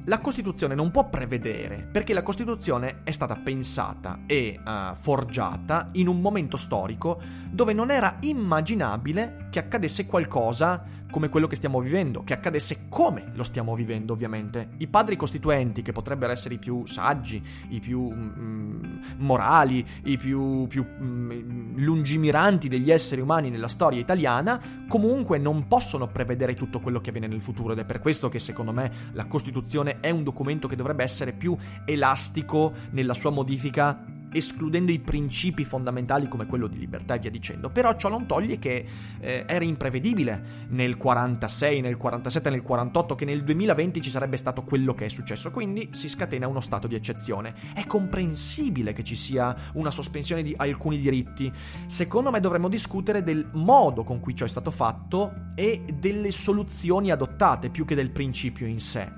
la 0.08 0.20
Costituzione 0.20 0.74
non 0.74 0.90
può 0.90 1.08
prevedere, 1.08 1.86
perché 1.92 2.14
la 2.14 2.22
Costituzione 2.22 3.00
è 3.04 3.10
stata 3.10 3.36
pensata 3.36 4.20
e 4.26 4.58
uh, 4.64 4.94
forgiata 4.94 5.90
in 5.92 6.08
un 6.08 6.22
momento 6.22 6.56
storico 6.56 7.20
dove 7.50 7.74
non 7.74 7.90
era 7.90 8.16
immaginabile 8.22 9.48
che 9.50 9.58
accadesse 9.58 10.06
qualcosa 10.06 10.82
come 11.10 11.28
quello 11.28 11.46
che 11.46 11.56
stiamo 11.56 11.80
vivendo, 11.80 12.22
che 12.22 12.34
accadesse 12.34 12.86
come 12.88 13.32
lo 13.34 13.42
stiamo 13.42 13.74
vivendo 13.74 14.12
ovviamente. 14.12 14.70
I 14.78 14.88
padri 14.88 15.16
costituenti, 15.16 15.82
che 15.82 15.92
potrebbero 15.92 16.32
essere 16.32 16.54
i 16.54 16.58
più 16.58 16.86
saggi, 16.86 17.42
i 17.70 17.80
più 17.80 18.10
mm, 18.12 19.00
morali, 19.18 19.84
i 20.04 20.16
più, 20.16 20.66
più 20.66 20.84
mm, 20.84 21.76
lungimiranti 21.76 22.68
degli 22.68 22.90
esseri 22.90 23.20
umani 23.20 23.50
nella 23.50 23.68
storia 23.68 24.00
italiana, 24.00 24.60
comunque 24.88 25.38
non 25.38 25.66
possono 25.66 26.08
prevedere 26.08 26.54
tutto 26.54 26.80
quello 26.80 27.00
che 27.00 27.10
avviene 27.10 27.28
nel 27.28 27.40
futuro 27.40 27.72
ed 27.72 27.78
è 27.78 27.84
per 27.84 28.00
questo 28.00 28.28
che 28.28 28.38
secondo 28.38 28.72
me 28.72 28.90
la 29.12 29.26
Costituzione 29.26 30.00
è 30.00 30.10
un 30.10 30.22
documento 30.22 30.68
che 30.68 30.76
dovrebbe 30.76 31.04
essere 31.04 31.32
più 31.32 31.56
elastico 31.84 32.72
nella 32.90 33.14
sua 33.14 33.30
modifica 33.30 34.16
escludendo 34.32 34.92
i 34.92 34.98
principi 34.98 35.64
fondamentali 35.64 36.28
come 36.28 36.46
quello 36.46 36.66
di 36.66 36.78
libertà 36.78 37.14
e 37.14 37.18
via 37.18 37.30
dicendo. 37.30 37.70
Però 37.70 37.94
ciò 37.96 38.08
non 38.08 38.26
toglie 38.26 38.58
che 38.58 38.84
eh, 39.20 39.44
era 39.46 39.64
imprevedibile 39.64 40.66
nel 40.68 40.96
46, 40.96 41.80
nel 41.80 41.96
47, 41.96 42.50
nel 42.50 42.62
48 42.62 43.14
che 43.14 43.24
nel 43.24 43.44
2020 43.44 44.00
ci 44.00 44.10
sarebbe 44.10 44.36
stato 44.36 44.62
quello 44.62 44.94
che 44.94 45.06
è 45.06 45.08
successo, 45.08 45.50
quindi 45.50 45.88
si 45.92 46.08
scatena 46.08 46.46
uno 46.46 46.60
stato 46.60 46.86
di 46.86 46.94
eccezione. 46.94 47.54
È 47.74 47.86
comprensibile 47.86 48.92
che 48.92 49.04
ci 49.04 49.14
sia 49.14 49.54
una 49.74 49.90
sospensione 49.90 50.42
di 50.42 50.54
alcuni 50.56 50.98
diritti. 50.98 51.50
Secondo 51.86 52.30
me 52.30 52.40
dovremmo 52.40 52.68
discutere 52.68 53.22
del 53.22 53.48
modo 53.52 54.04
con 54.04 54.20
cui 54.20 54.34
ciò 54.34 54.44
è 54.44 54.48
stato 54.48 54.70
fatto 54.70 55.52
e 55.54 55.84
delle 55.98 56.30
soluzioni 56.30 57.10
adottate 57.10 57.70
più 57.70 57.84
che 57.84 57.94
del 57.94 58.10
principio 58.10 58.66
in 58.66 58.80
sé 58.80 59.17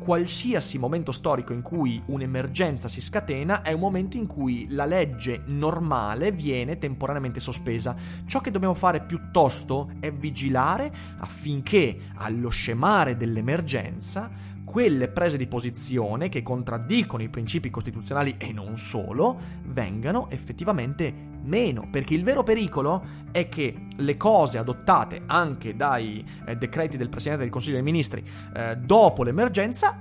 qualsiasi 0.00 0.78
momento 0.78 1.12
storico 1.12 1.52
in 1.52 1.60
cui 1.60 2.02
un'emergenza 2.06 2.88
si 2.88 3.02
scatena 3.02 3.60
è 3.60 3.72
un 3.72 3.80
momento 3.80 4.16
in 4.16 4.26
cui 4.26 4.66
la 4.70 4.86
legge 4.86 5.42
normale 5.46 6.32
viene 6.32 6.78
temporaneamente 6.78 7.38
sospesa. 7.38 7.94
Ciò 8.24 8.40
che 8.40 8.50
dobbiamo 8.50 8.74
fare 8.74 9.02
piuttosto 9.02 9.90
è 10.00 10.10
vigilare 10.10 10.90
affinché 11.18 12.08
allo 12.14 12.48
scemare 12.48 13.16
dell'emergenza 13.16 14.48
quelle 14.70 15.08
prese 15.08 15.36
di 15.36 15.48
posizione 15.48 16.28
che 16.28 16.44
contraddicono 16.44 17.24
i 17.24 17.28
principi 17.28 17.70
costituzionali 17.70 18.36
e 18.38 18.52
non 18.52 18.76
solo 18.76 19.36
vengano 19.64 20.30
effettivamente 20.30 21.12
meno, 21.42 21.88
perché 21.90 22.14
il 22.14 22.22
vero 22.22 22.44
pericolo 22.44 23.04
è 23.32 23.48
che 23.48 23.88
le 23.96 24.16
cose 24.16 24.58
adottate 24.58 25.22
anche 25.26 25.74
dai 25.74 26.24
eh, 26.46 26.54
decreti 26.54 26.96
del 26.96 27.08
Presidente 27.08 27.42
del 27.42 27.50
Consiglio 27.50 27.74
dei 27.74 27.82
Ministri 27.82 28.24
eh, 28.54 28.76
dopo 28.76 29.24
l'emergenza 29.24 30.00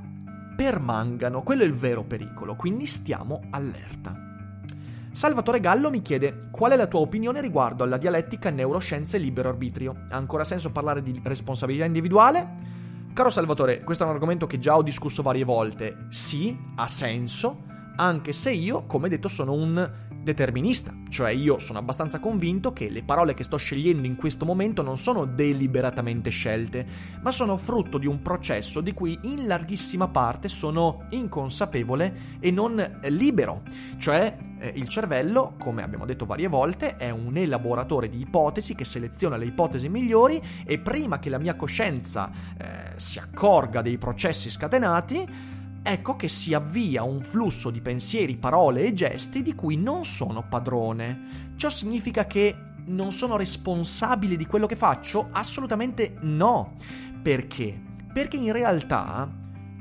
permangano, 0.55 1.41
quello 1.41 1.63
è 1.63 1.65
il 1.65 1.73
vero 1.73 2.03
pericolo, 2.03 2.55
quindi 2.55 2.85
stiamo 2.85 3.41
allerta. 3.49 4.27
Salvatore 5.09 5.59
Gallo 5.61 5.89
mi 5.89 6.03
chiede 6.03 6.49
qual 6.51 6.73
è 6.73 6.75
la 6.75 6.85
tua 6.85 6.99
opinione 6.99 7.41
riguardo 7.41 7.83
alla 7.83 7.97
dialettica 7.97 8.51
neuroscienze 8.51 9.17
e 9.17 9.19
libero 9.19 9.49
arbitrio. 9.49 10.03
Ha 10.09 10.15
ancora 10.15 10.43
senso 10.43 10.71
parlare 10.71 11.01
di 11.01 11.19
responsabilità 11.23 11.85
individuale? 11.85 12.77
Caro 13.13 13.29
Salvatore, 13.29 13.83
questo 13.83 14.03
è 14.03 14.07
un 14.07 14.13
argomento 14.13 14.47
che 14.47 14.59
già 14.59 14.77
ho 14.77 14.81
discusso 14.81 15.21
varie 15.21 15.43
volte. 15.43 16.05
Sì, 16.09 16.57
ha 16.75 16.87
senso, 16.87 17.65
anche 17.97 18.31
se 18.31 18.51
io, 18.51 18.85
come 18.85 19.09
detto, 19.09 19.27
sono 19.27 19.51
un 19.51 20.07
determinista, 20.21 20.93
cioè 21.09 21.31
io 21.31 21.59
sono 21.59 21.79
abbastanza 21.79 22.19
convinto 22.19 22.73
che 22.73 22.89
le 22.89 23.03
parole 23.03 23.33
che 23.33 23.43
sto 23.43 23.57
scegliendo 23.57 24.05
in 24.05 24.15
questo 24.15 24.45
momento 24.45 24.81
non 24.81 24.97
sono 24.97 25.25
deliberatamente 25.25 26.29
scelte, 26.29 26.85
ma 27.21 27.31
sono 27.31 27.57
frutto 27.57 27.97
di 27.97 28.07
un 28.07 28.21
processo 28.21 28.81
di 28.81 28.93
cui 28.93 29.17
in 29.23 29.47
larghissima 29.47 30.07
parte 30.07 30.47
sono 30.47 31.05
inconsapevole 31.09 32.37
e 32.39 32.51
non 32.51 32.99
libero, 33.03 33.63
cioè 33.97 34.35
eh, 34.59 34.73
il 34.75 34.87
cervello, 34.87 35.55
come 35.57 35.83
abbiamo 35.83 36.05
detto 36.05 36.25
varie 36.25 36.47
volte, 36.47 36.97
è 36.97 37.09
un 37.09 37.37
elaboratore 37.37 38.09
di 38.09 38.19
ipotesi 38.19 38.75
che 38.75 38.85
seleziona 38.85 39.37
le 39.37 39.45
ipotesi 39.45 39.89
migliori 39.89 40.41
e 40.65 40.79
prima 40.79 41.19
che 41.19 41.29
la 41.29 41.37
mia 41.37 41.55
coscienza 41.55 42.29
eh, 42.57 42.99
si 42.99 43.19
accorga 43.19 43.81
dei 43.81 43.97
processi 43.97 44.49
scatenati, 44.49 45.48
ecco 45.83 46.15
che 46.15 46.27
si 46.27 46.53
avvia 46.53 47.03
un 47.03 47.21
flusso 47.21 47.69
di 47.69 47.81
pensieri, 47.81 48.37
parole 48.37 48.85
e 48.85 48.93
gesti 48.93 49.41
di 49.41 49.55
cui 49.55 49.77
non 49.77 50.05
sono 50.05 50.47
padrone. 50.47 51.53
Ciò 51.55 51.69
significa 51.69 52.25
che 52.25 52.55
non 52.85 53.11
sono 53.11 53.37
responsabile 53.37 54.35
di 54.35 54.45
quello 54.45 54.65
che 54.65 54.75
faccio? 54.75 55.27
Assolutamente 55.31 56.15
no. 56.21 56.75
Perché? 57.21 57.79
Perché 58.11 58.37
in 58.37 58.51
realtà 58.51 59.29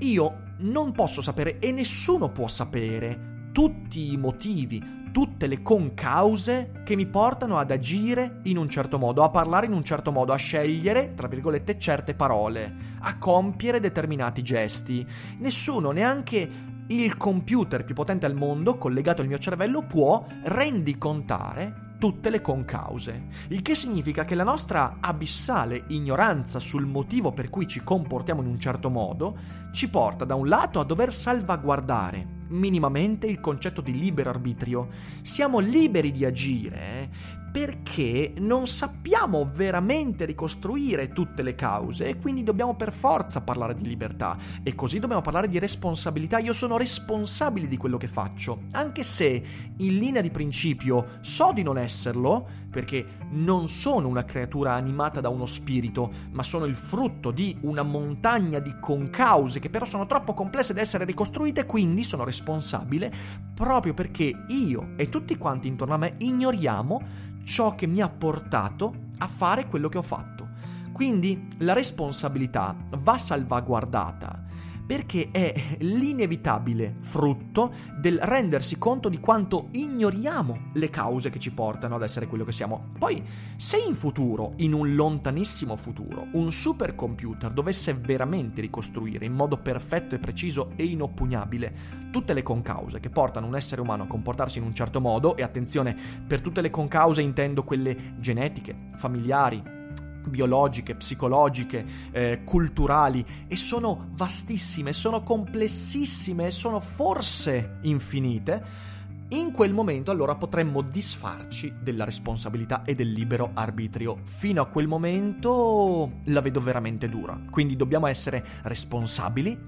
io 0.00 0.42
non 0.58 0.92
posso 0.92 1.20
sapere 1.20 1.58
e 1.58 1.72
nessuno 1.72 2.30
può 2.30 2.48
sapere 2.48 3.50
tutti 3.52 4.12
i 4.12 4.16
motivi, 4.16 4.97
tutte 5.10 5.46
le 5.46 5.62
concause 5.62 6.82
che 6.84 6.96
mi 6.96 7.06
portano 7.06 7.58
ad 7.58 7.70
agire 7.70 8.40
in 8.44 8.56
un 8.56 8.68
certo 8.68 8.98
modo, 8.98 9.22
a 9.22 9.30
parlare 9.30 9.66
in 9.66 9.72
un 9.72 9.84
certo 9.84 10.12
modo, 10.12 10.32
a 10.32 10.36
scegliere, 10.36 11.14
tra 11.14 11.28
virgolette, 11.28 11.78
certe 11.78 12.14
parole, 12.14 12.74
a 13.00 13.18
compiere 13.18 13.80
determinati 13.80 14.42
gesti. 14.42 15.06
Nessuno, 15.38 15.90
neanche 15.90 16.50
il 16.88 17.16
computer 17.16 17.84
più 17.84 17.94
potente 17.94 18.26
al 18.26 18.34
mondo, 18.34 18.78
collegato 18.78 19.22
al 19.22 19.28
mio 19.28 19.38
cervello, 19.38 19.84
può 19.86 20.24
rendicontare 20.44 21.86
tutte 21.98 22.30
le 22.30 22.40
concause, 22.40 23.26
il 23.48 23.60
che 23.60 23.74
significa 23.74 24.24
che 24.24 24.36
la 24.36 24.44
nostra 24.44 24.98
abissale 25.00 25.84
ignoranza 25.88 26.60
sul 26.60 26.86
motivo 26.86 27.32
per 27.32 27.50
cui 27.50 27.66
ci 27.66 27.82
comportiamo 27.82 28.40
in 28.40 28.46
un 28.46 28.60
certo 28.60 28.88
modo 28.88 29.36
ci 29.72 29.90
porta 29.90 30.24
da 30.24 30.36
un 30.36 30.48
lato 30.48 30.78
a 30.78 30.84
dover 30.84 31.12
salvaguardare 31.12 32.36
minimamente 32.48 33.26
il 33.26 33.40
concetto 33.40 33.80
di 33.80 33.98
libero 33.98 34.30
arbitrio. 34.30 34.88
Siamo 35.22 35.58
liberi 35.58 36.10
di 36.10 36.24
agire 36.24 36.76
eh, 36.76 37.08
perché 37.50 38.34
non 38.38 38.66
sappiamo 38.66 39.48
veramente 39.52 40.24
ricostruire 40.24 41.12
tutte 41.12 41.42
le 41.42 41.54
cause 41.54 42.06
e 42.06 42.18
quindi 42.18 42.42
dobbiamo 42.42 42.74
per 42.74 42.92
forza 42.92 43.40
parlare 43.40 43.74
di 43.74 43.86
libertà 43.86 44.36
e 44.62 44.74
così 44.74 44.98
dobbiamo 44.98 45.22
parlare 45.22 45.48
di 45.48 45.58
responsabilità. 45.58 46.38
Io 46.38 46.52
sono 46.52 46.76
responsabile 46.76 47.68
di 47.68 47.76
quello 47.76 47.96
che 47.96 48.08
faccio, 48.08 48.62
anche 48.72 49.02
se 49.02 49.42
in 49.76 49.98
linea 49.98 50.22
di 50.22 50.30
principio 50.30 51.18
so 51.20 51.52
di 51.52 51.62
non 51.62 51.78
esserlo, 51.78 52.46
perché 52.70 53.04
non 53.30 53.66
sono 53.66 54.08
una 54.08 54.24
creatura 54.24 54.74
animata 54.74 55.20
da 55.20 55.28
uno 55.28 55.46
spirito, 55.46 56.12
ma 56.30 56.42
sono 56.42 56.66
il 56.66 56.74
frutto 56.74 57.30
di 57.30 57.56
una 57.62 57.82
montagna 57.82 58.58
di 58.58 58.74
concause 58.78 59.58
che 59.58 59.70
però 59.70 59.84
sono 59.84 60.06
troppo 60.06 60.34
complesse 60.34 60.74
da 60.74 60.80
essere 60.80 61.04
ricostruite, 61.04 61.66
quindi 61.66 62.04
sono 62.04 62.24
responsabile 62.24 63.10
proprio 63.54 63.94
perché 63.94 64.44
io 64.48 64.90
e 64.96 65.08
tutti 65.08 65.36
quanti 65.36 65.68
intorno 65.68 65.94
a 65.94 65.98
me 65.98 66.14
ignoriamo 66.18 67.26
ciò 67.44 67.74
che 67.74 67.86
mi 67.86 68.00
ha 68.00 68.08
portato 68.08 69.06
a 69.18 69.26
fare 69.26 69.68
quello 69.68 69.88
che 69.88 69.98
ho 69.98 70.02
fatto. 70.02 70.48
Quindi 70.92 71.48
la 71.58 71.72
responsabilità 71.72 72.76
va 72.98 73.18
salvaguardata 73.18 74.46
perché 74.88 75.28
è 75.30 75.76
l'inevitabile 75.80 76.94
frutto 76.98 77.70
del 78.00 78.18
rendersi 78.22 78.78
conto 78.78 79.10
di 79.10 79.20
quanto 79.20 79.68
ignoriamo 79.72 80.70
le 80.72 80.88
cause 80.88 81.28
che 81.28 81.38
ci 81.38 81.52
portano 81.52 81.96
ad 81.96 82.02
essere 82.02 82.26
quello 82.26 82.42
che 82.42 82.52
siamo. 82.52 82.92
Poi, 82.98 83.22
se 83.56 83.76
in 83.76 83.94
futuro, 83.94 84.54
in 84.56 84.72
un 84.72 84.94
lontanissimo 84.94 85.76
futuro, 85.76 86.28
un 86.32 86.50
supercomputer 86.50 87.52
dovesse 87.52 87.92
veramente 87.92 88.62
ricostruire 88.62 89.26
in 89.26 89.34
modo 89.34 89.58
perfetto 89.58 90.14
e 90.14 90.18
preciso 90.18 90.72
e 90.74 90.84
inoppugnabile 90.84 92.08
tutte 92.10 92.32
le 92.32 92.42
concause 92.42 92.98
che 92.98 93.10
portano 93.10 93.46
un 93.46 93.56
essere 93.56 93.82
umano 93.82 94.04
a 94.04 94.06
comportarsi 94.06 94.56
in 94.56 94.64
un 94.64 94.74
certo 94.74 95.02
modo, 95.02 95.36
e 95.36 95.42
attenzione, 95.42 95.94
per 96.26 96.40
tutte 96.40 96.62
le 96.62 96.70
concause 96.70 97.20
intendo 97.20 97.62
quelle 97.62 98.14
genetiche, 98.18 98.88
familiari, 98.96 99.76
biologiche, 100.26 100.94
psicologiche, 100.94 101.86
eh, 102.10 102.42
culturali 102.44 103.24
e 103.46 103.56
sono 103.56 104.10
vastissime, 104.12 104.92
sono 104.92 105.22
complessissime, 105.22 106.50
sono 106.50 106.80
forse 106.80 107.78
infinite, 107.82 108.86
in 109.30 109.52
quel 109.52 109.74
momento 109.74 110.10
allora 110.10 110.36
potremmo 110.36 110.80
disfarci 110.80 111.74
della 111.82 112.04
responsabilità 112.04 112.82
e 112.84 112.94
del 112.94 113.12
libero 113.12 113.50
arbitrio. 113.52 114.18
Fino 114.22 114.62
a 114.62 114.66
quel 114.66 114.86
momento 114.86 116.12
la 116.24 116.40
vedo 116.40 116.60
veramente 116.60 117.08
dura. 117.10 117.38
Quindi 117.50 117.76
dobbiamo 117.76 118.06
essere 118.06 118.42
responsabili, 118.62 119.58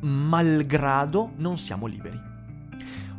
malgrado 0.00 1.32
non 1.36 1.58
siamo 1.58 1.86
liberi. 1.86 2.31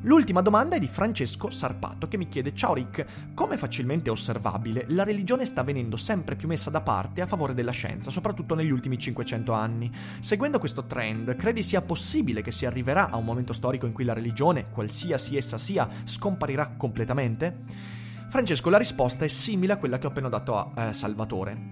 L'ultima 0.06 0.42
domanda 0.42 0.76
è 0.76 0.80
di 0.80 0.88
Francesco 0.89 1.50
Sarpato 1.50 2.10
che 2.10 2.18
mi 2.18 2.28
chiede 2.28 2.54
Ciao 2.54 2.74
Rick, 2.74 3.34
come 3.34 3.56
facilmente 3.56 4.10
osservabile, 4.10 4.84
la 4.89 5.06
religione 5.06 5.46
sta 5.46 5.63
venendo 5.63 5.96
sempre 5.96 6.36
più 6.36 6.50
messa 6.50 6.70
da 6.70 6.82
parte 6.82 7.22
a 7.22 7.26
favore 7.26 7.54
della 7.54 7.72
scienza, 7.72 8.12
soprattutto 8.12 8.54
negli 8.54 8.70
ultimi 8.70 8.98
500 8.98 9.54
anni. 9.54 9.89
Seguendo 10.20 10.60
questo 10.60 10.88
trend, 10.88 11.38
credi 11.38 11.63
sia 11.63 11.82
possibile 11.82 12.42
che 12.42 12.52
si 12.52 12.66
arriverà 12.66 13.10
a 13.10 13.16
un 13.16 13.24
momento 13.24 13.54
storico 13.54 13.86
in 13.86 13.94
cui 13.94 14.04
la 14.04 14.12
religione, 14.12 14.70
qualsiasi 14.72 15.38
essa 15.38 15.58
sia, 15.58 15.88
scomparirà 16.04 16.74
completamente? 16.76 17.62
Francesco, 18.28 18.70
la 18.70 18.78
risposta 18.78 19.24
è 19.24 19.30
simile 19.30 19.72
a 19.72 19.78
quella 19.78 20.00
che 20.00 20.08
ho 20.08 20.10
appena 20.10 20.28
dato 20.28 20.58
a 20.58 20.70
eh, 20.76 20.94
Salvatore. 20.94 21.72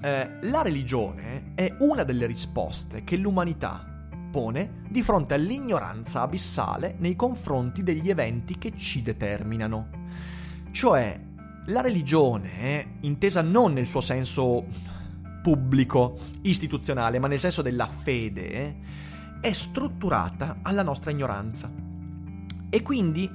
Eh, 0.00 0.38
la 0.40 0.62
religione 0.62 1.52
è 1.54 1.76
una 1.80 2.02
delle 2.02 2.24
risposte 2.24 3.04
che 3.04 3.18
l'umanità 3.18 3.91
pone 4.32 4.80
di 4.88 5.02
fronte 5.02 5.34
all'ignoranza 5.34 6.22
abissale 6.22 6.96
nei 6.98 7.14
confronti 7.14 7.82
degli 7.82 8.08
eventi 8.08 8.56
che 8.56 8.72
ci 8.74 9.02
determinano. 9.02 9.88
Cioè, 10.72 11.20
la 11.66 11.80
religione, 11.82 12.94
intesa 13.02 13.42
non 13.42 13.74
nel 13.74 13.86
suo 13.86 14.00
senso 14.00 14.66
pubblico, 15.42 16.18
istituzionale, 16.42 17.18
ma 17.18 17.28
nel 17.28 17.38
senso 17.38 17.60
della 17.62 17.86
fede, 17.86 18.76
è 19.40 19.52
strutturata 19.52 20.60
alla 20.62 20.82
nostra 20.82 21.10
ignoranza. 21.10 21.70
E 22.70 22.82
quindi, 22.82 23.30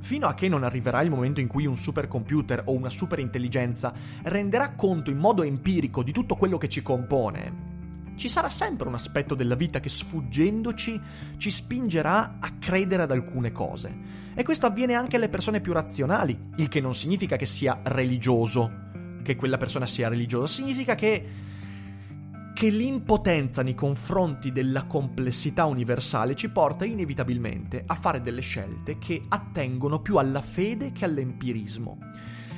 fino 0.00 0.26
a 0.26 0.34
che 0.34 0.48
non 0.48 0.62
arriverà 0.62 1.00
il 1.00 1.10
momento 1.10 1.40
in 1.40 1.48
cui 1.48 1.64
un 1.64 1.78
supercomputer 1.78 2.64
o 2.66 2.72
una 2.72 2.90
superintelligenza 2.90 3.94
renderà 4.24 4.74
conto 4.74 5.10
in 5.10 5.16
modo 5.16 5.42
empirico 5.42 6.02
di 6.02 6.12
tutto 6.12 6.36
quello 6.36 6.58
che 6.58 6.68
ci 6.68 6.82
compone, 6.82 7.72
ci 8.16 8.28
sarà 8.28 8.48
sempre 8.48 8.88
un 8.88 8.94
aspetto 8.94 9.34
della 9.34 9.54
vita 9.54 9.80
che 9.80 9.88
sfuggendoci 9.88 11.00
ci 11.36 11.50
spingerà 11.50 12.36
a 12.40 12.52
credere 12.58 13.02
ad 13.02 13.10
alcune 13.10 13.52
cose. 13.52 14.22
E 14.34 14.42
questo 14.42 14.66
avviene 14.66 14.94
anche 14.94 15.16
alle 15.16 15.28
persone 15.28 15.60
più 15.60 15.72
razionali, 15.72 16.50
il 16.56 16.68
che 16.68 16.80
non 16.80 16.94
significa 16.94 17.36
che 17.36 17.46
sia 17.46 17.80
religioso, 17.84 18.82
che 19.22 19.36
quella 19.36 19.56
persona 19.56 19.86
sia 19.86 20.08
religiosa, 20.08 20.46
significa 20.46 20.94
che, 20.94 21.26
che 22.52 22.68
l'impotenza 22.68 23.62
nei 23.62 23.74
confronti 23.74 24.52
della 24.52 24.84
complessità 24.84 25.64
universale 25.64 26.34
ci 26.34 26.50
porta 26.50 26.84
inevitabilmente 26.84 27.84
a 27.86 27.94
fare 27.94 28.20
delle 28.20 28.42
scelte 28.42 28.98
che 28.98 29.22
attengono 29.28 30.00
più 30.00 30.16
alla 30.16 30.42
fede 30.42 30.92
che 30.92 31.04
all'empirismo. 31.04 31.98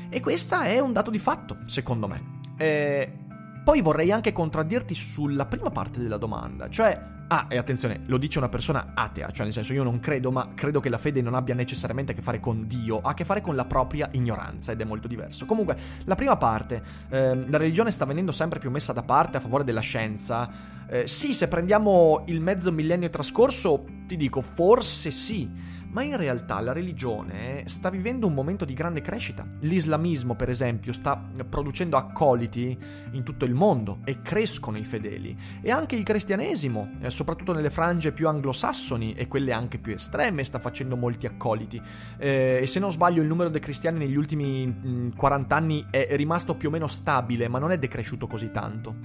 E 0.09 0.21
questo 0.21 0.61
è 0.61 0.79
un 0.79 0.93
dato 0.93 1.11
di 1.11 1.19
fatto, 1.19 1.59
secondo 1.67 2.09
me. 2.09 2.35
Eh, 2.57 3.26
poi 3.67 3.81
vorrei 3.81 4.13
anche 4.13 4.31
contraddirti 4.31 4.95
sulla 4.95 5.45
prima 5.45 5.71
parte 5.71 6.01
della 6.01 6.19
domanda, 6.19 6.69
cioè 6.69 7.15
Ah, 7.29 7.47
e 7.49 7.57
attenzione, 7.57 8.03
lo 8.07 8.19
dice 8.19 8.39
una 8.39 8.49
persona 8.49 8.93
atea, 8.95 9.33
cioè 9.33 9.43
nel 9.43 9.53
senso 9.53 9.73
io 9.73 9.83
non 9.83 9.99
credo, 9.99 10.31
ma 10.31 10.53
credo 10.55 10.79
che 10.79 10.89
la 10.89 10.99
fede 10.99 11.21
non 11.21 11.35
abbia 11.35 11.57
necessariamente 11.57 12.13
a 12.13 12.15
che 12.15 12.23
fare 12.23 12.39
con 12.39 12.69
Dio, 12.69 13.01
ha 13.01 13.11
a 13.11 13.15
che 13.15 13.25
fare 13.25 13.41
con 13.41 13.57
la 13.57 13.65
propria 13.65 14.09
ignoranza 14.13 14.71
ed 14.71 14.81
è 14.81 14.85
molto 14.85 15.09
diverso. 15.09 15.45
Comunque, 15.45 15.77
la 16.05 16.15
prima 16.15 16.37
parte, 16.37 16.81
eh, 17.09 17.35
la 17.35 17.59
religione 17.59 17.91
sta 17.91 18.05
venendo 18.05 18.31
sempre 18.31 18.61
più 18.61 18.71
messa 18.71 18.93
da 18.93 19.03
parte 19.03 19.39
a 19.39 19.41
favore 19.41 19.65
della 19.65 19.81
scienza. 19.81 20.49
Eh, 20.89 21.09
sì, 21.09 21.35
se 21.35 21.49
prendiamo 21.49 22.23
il 22.29 22.41
mezzo 22.41 22.71
millennio 22.71 23.11
trascorso, 23.11 23.85
ti 24.07 24.17
dico 24.17 24.41
forse 24.43 25.11
sì 25.11 25.51
ma 25.91 26.03
in 26.03 26.17
realtà 26.17 26.61
la 26.61 26.73
religione 26.73 27.63
sta 27.67 27.91
vivendo 27.91 28.27
un 28.27 28.35
momento 28.35 28.65
di 28.65 28.75
grande 28.75 29.01
crescita. 29.01 29.47
L'islamismo, 29.61 30.35
per 30.35 30.49
esempio, 30.51 30.93
sta 30.93 31.23
producendo 31.49 31.97
accoliti 31.97 32.77
in 33.13 33.23
tutto 33.23 33.45
il 33.45 33.55
mondo 33.55 34.01
e 34.05 34.21
crescono 34.23 34.79
i 34.79 34.85
fedeli. 34.85 35.37
E 35.63 35.71
anche 35.71 35.97
il 35.97 36.03
cristianesimo, 36.03 36.93
eh, 37.01 37.11
soprattutto 37.11 37.53
nelle 37.53 37.71
frange 37.71 38.13
più 38.13 38.29
anglosassoni 38.29 39.15
e 39.15 39.27
quelle 39.29 39.53
anche 39.53 39.79
più 39.79 39.95
estreme, 39.95 40.45
sta 40.45 40.59
facendo 40.59 40.97
molti 40.97 41.27
accoliti. 41.27 41.81
Eh, 42.19 42.59
e 42.63 42.67
se 42.67 42.79
non 42.79 42.91
sbaglio 42.91 43.23
il 43.23 43.29
numero 43.29 43.49
dei 43.49 43.61
cristiani 43.61 43.99
negli 43.99 44.17
ultimi 44.17 45.13
40 45.17 45.55
mm, 45.55 45.63
anni 45.63 45.85
è 45.91 46.09
rimasto 46.17 46.57
più 46.57 46.69
o 46.69 46.73
meno 46.73 46.87
stabile, 46.87 47.49
ma 47.49 47.59
non 47.59 47.73
è 47.73 47.79
decresciuto 47.79 48.27
così 48.27 48.51
tanto. 48.51 48.97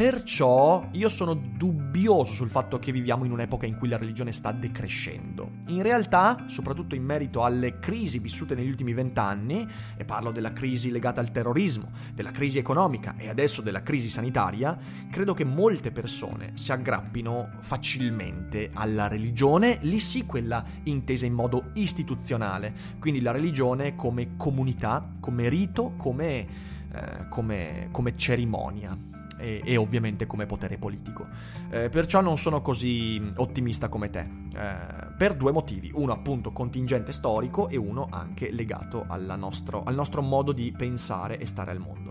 Perciò 0.00 0.88
io 0.92 1.10
sono 1.10 1.34
dubbioso 1.34 2.32
sul 2.32 2.48
fatto 2.48 2.78
che 2.78 2.90
viviamo 2.90 3.26
in 3.26 3.32
un'epoca 3.32 3.66
in 3.66 3.76
cui 3.76 3.86
la 3.86 3.98
religione 3.98 4.32
sta 4.32 4.50
decrescendo. 4.50 5.58
In 5.66 5.82
realtà, 5.82 6.46
soprattutto 6.46 6.94
in 6.94 7.04
merito 7.04 7.44
alle 7.44 7.80
crisi 7.80 8.18
vissute 8.18 8.54
negli 8.54 8.70
ultimi 8.70 8.94
vent'anni, 8.94 9.68
e 9.98 10.04
parlo 10.06 10.30
della 10.30 10.54
crisi 10.54 10.90
legata 10.90 11.20
al 11.20 11.30
terrorismo, 11.30 11.90
della 12.14 12.30
crisi 12.30 12.56
economica 12.56 13.14
e 13.18 13.28
adesso 13.28 13.60
della 13.60 13.82
crisi 13.82 14.08
sanitaria, 14.08 14.74
credo 15.10 15.34
che 15.34 15.44
molte 15.44 15.92
persone 15.92 16.52
si 16.54 16.72
aggrappino 16.72 17.56
facilmente 17.58 18.70
alla 18.72 19.06
religione, 19.06 19.80
lì 19.82 20.00
sì 20.00 20.24
quella 20.24 20.64
intesa 20.84 21.26
in 21.26 21.34
modo 21.34 21.72
istituzionale, 21.74 22.72
quindi 22.98 23.20
la 23.20 23.32
religione 23.32 23.96
come 23.96 24.30
comunità, 24.38 25.10
come 25.20 25.50
rito, 25.50 25.92
come, 25.98 26.46
eh, 26.90 27.28
come, 27.28 27.88
come 27.90 28.16
cerimonia 28.16 29.10
e, 29.40 29.62
e 29.64 29.76
ovviamente 29.76 30.26
come 30.26 30.46
potere 30.46 30.78
politico. 30.78 31.26
Eh, 31.70 31.88
perciò 31.88 32.20
non 32.20 32.36
sono 32.36 32.62
così 32.62 33.20
ottimista 33.36 33.88
come 33.88 34.10
te, 34.10 34.20
eh, 34.20 35.12
per 35.16 35.34
due 35.34 35.52
motivi, 35.52 35.90
uno 35.94 36.12
appunto 36.12 36.52
contingente 36.52 37.12
storico 37.12 37.68
e 37.68 37.76
uno 37.76 38.08
anche 38.10 38.50
legato 38.50 39.06
nostro, 39.36 39.82
al 39.82 39.94
nostro 39.94 40.22
modo 40.22 40.52
di 40.52 40.72
pensare 40.76 41.38
e 41.38 41.46
stare 41.46 41.70
al 41.70 41.78
mondo. 41.78 42.09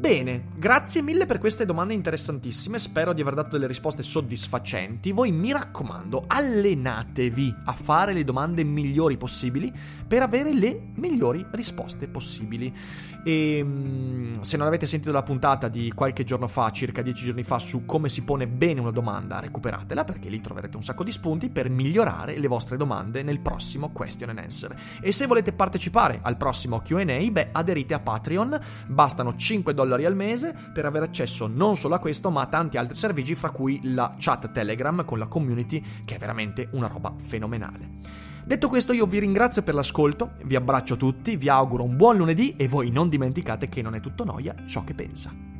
Bene, 0.00 0.46
grazie 0.56 1.02
mille 1.02 1.26
per 1.26 1.36
queste 1.36 1.66
domande 1.66 1.92
interessantissime, 1.92 2.78
spero 2.78 3.12
di 3.12 3.20
aver 3.20 3.34
dato 3.34 3.50
delle 3.50 3.66
risposte 3.66 4.02
soddisfacenti. 4.02 5.12
Voi 5.12 5.30
mi 5.30 5.52
raccomando, 5.52 6.24
allenatevi 6.26 7.54
a 7.66 7.72
fare 7.72 8.14
le 8.14 8.24
domande 8.24 8.64
migliori 8.64 9.18
possibili 9.18 9.70
per 10.08 10.22
avere 10.22 10.54
le 10.54 10.88
migliori 10.94 11.44
risposte 11.50 12.08
possibili. 12.08 12.74
E 13.22 13.58
ehm, 13.58 14.40
se 14.40 14.56
non 14.56 14.68
avete 14.68 14.86
sentito 14.86 15.12
la 15.12 15.22
puntata 15.22 15.68
di 15.68 15.92
qualche 15.94 16.24
giorno 16.24 16.48
fa, 16.48 16.70
circa 16.70 17.02
dieci 17.02 17.26
giorni 17.26 17.42
fa, 17.42 17.58
su 17.58 17.84
come 17.84 18.08
si 18.08 18.22
pone 18.22 18.48
bene 18.48 18.80
una 18.80 18.92
domanda, 18.92 19.38
recuperatela 19.38 20.04
perché 20.04 20.30
lì 20.30 20.40
troverete 20.40 20.78
un 20.78 20.82
sacco 20.82 21.04
di 21.04 21.12
spunti 21.12 21.50
per 21.50 21.68
migliorare 21.68 22.38
le 22.38 22.48
vostre 22.48 22.78
domande 22.78 23.22
nel 23.22 23.40
prossimo 23.40 23.90
question 23.90 24.30
and 24.30 24.38
answer. 24.38 24.74
E 25.02 25.12
se 25.12 25.26
volete 25.26 25.52
partecipare 25.52 26.20
al 26.22 26.38
prossimo 26.38 26.80
QA, 26.80 27.04
beh, 27.04 27.50
aderite 27.52 27.92
a 27.92 28.00
Patreon, 28.00 28.58
bastano 28.86 29.36
5 29.36 29.74
dollari 29.74 29.88
dollari 29.90 30.04
al 30.04 30.14
mese 30.14 30.54
per 30.72 30.84
avere 30.84 31.06
accesso 31.06 31.48
non 31.48 31.76
solo 31.76 31.96
a 31.96 31.98
questo 31.98 32.30
ma 32.30 32.42
a 32.42 32.46
tanti 32.46 32.78
altri 32.78 32.96
servigi 32.96 33.34
fra 33.34 33.50
cui 33.50 33.80
la 33.82 34.14
chat 34.16 34.52
Telegram 34.52 35.04
con 35.04 35.18
la 35.18 35.26
community 35.26 35.82
che 36.04 36.14
è 36.14 36.18
veramente 36.18 36.68
una 36.72 36.86
roba 36.86 37.12
fenomenale. 37.16 37.98
Detto 38.44 38.68
questo 38.68 38.92
io 38.92 39.06
vi 39.06 39.18
ringrazio 39.18 39.62
per 39.62 39.74
l'ascolto, 39.74 40.32
vi 40.44 40.56
abbraccio 40.56 40.96
tutti, 40.96 41.36
vi 41.36 41.48
auguro 41.48 41.84
un 41.84 41.96
buon 41.96 42.16
lunedì 42.16 42.54
e 42.56 42.68
voi 42.68 42.90
non 42.90 43.08
dimenticate 43.08 43.68
che 43.68 43.82
non 43.82 43.94
è 43.94 44.00
tutto 44.00 44.24
noia 44.24 44.54
ciò 44.66 44.84
che 44.84 44.94
pensa. 44.94 45.59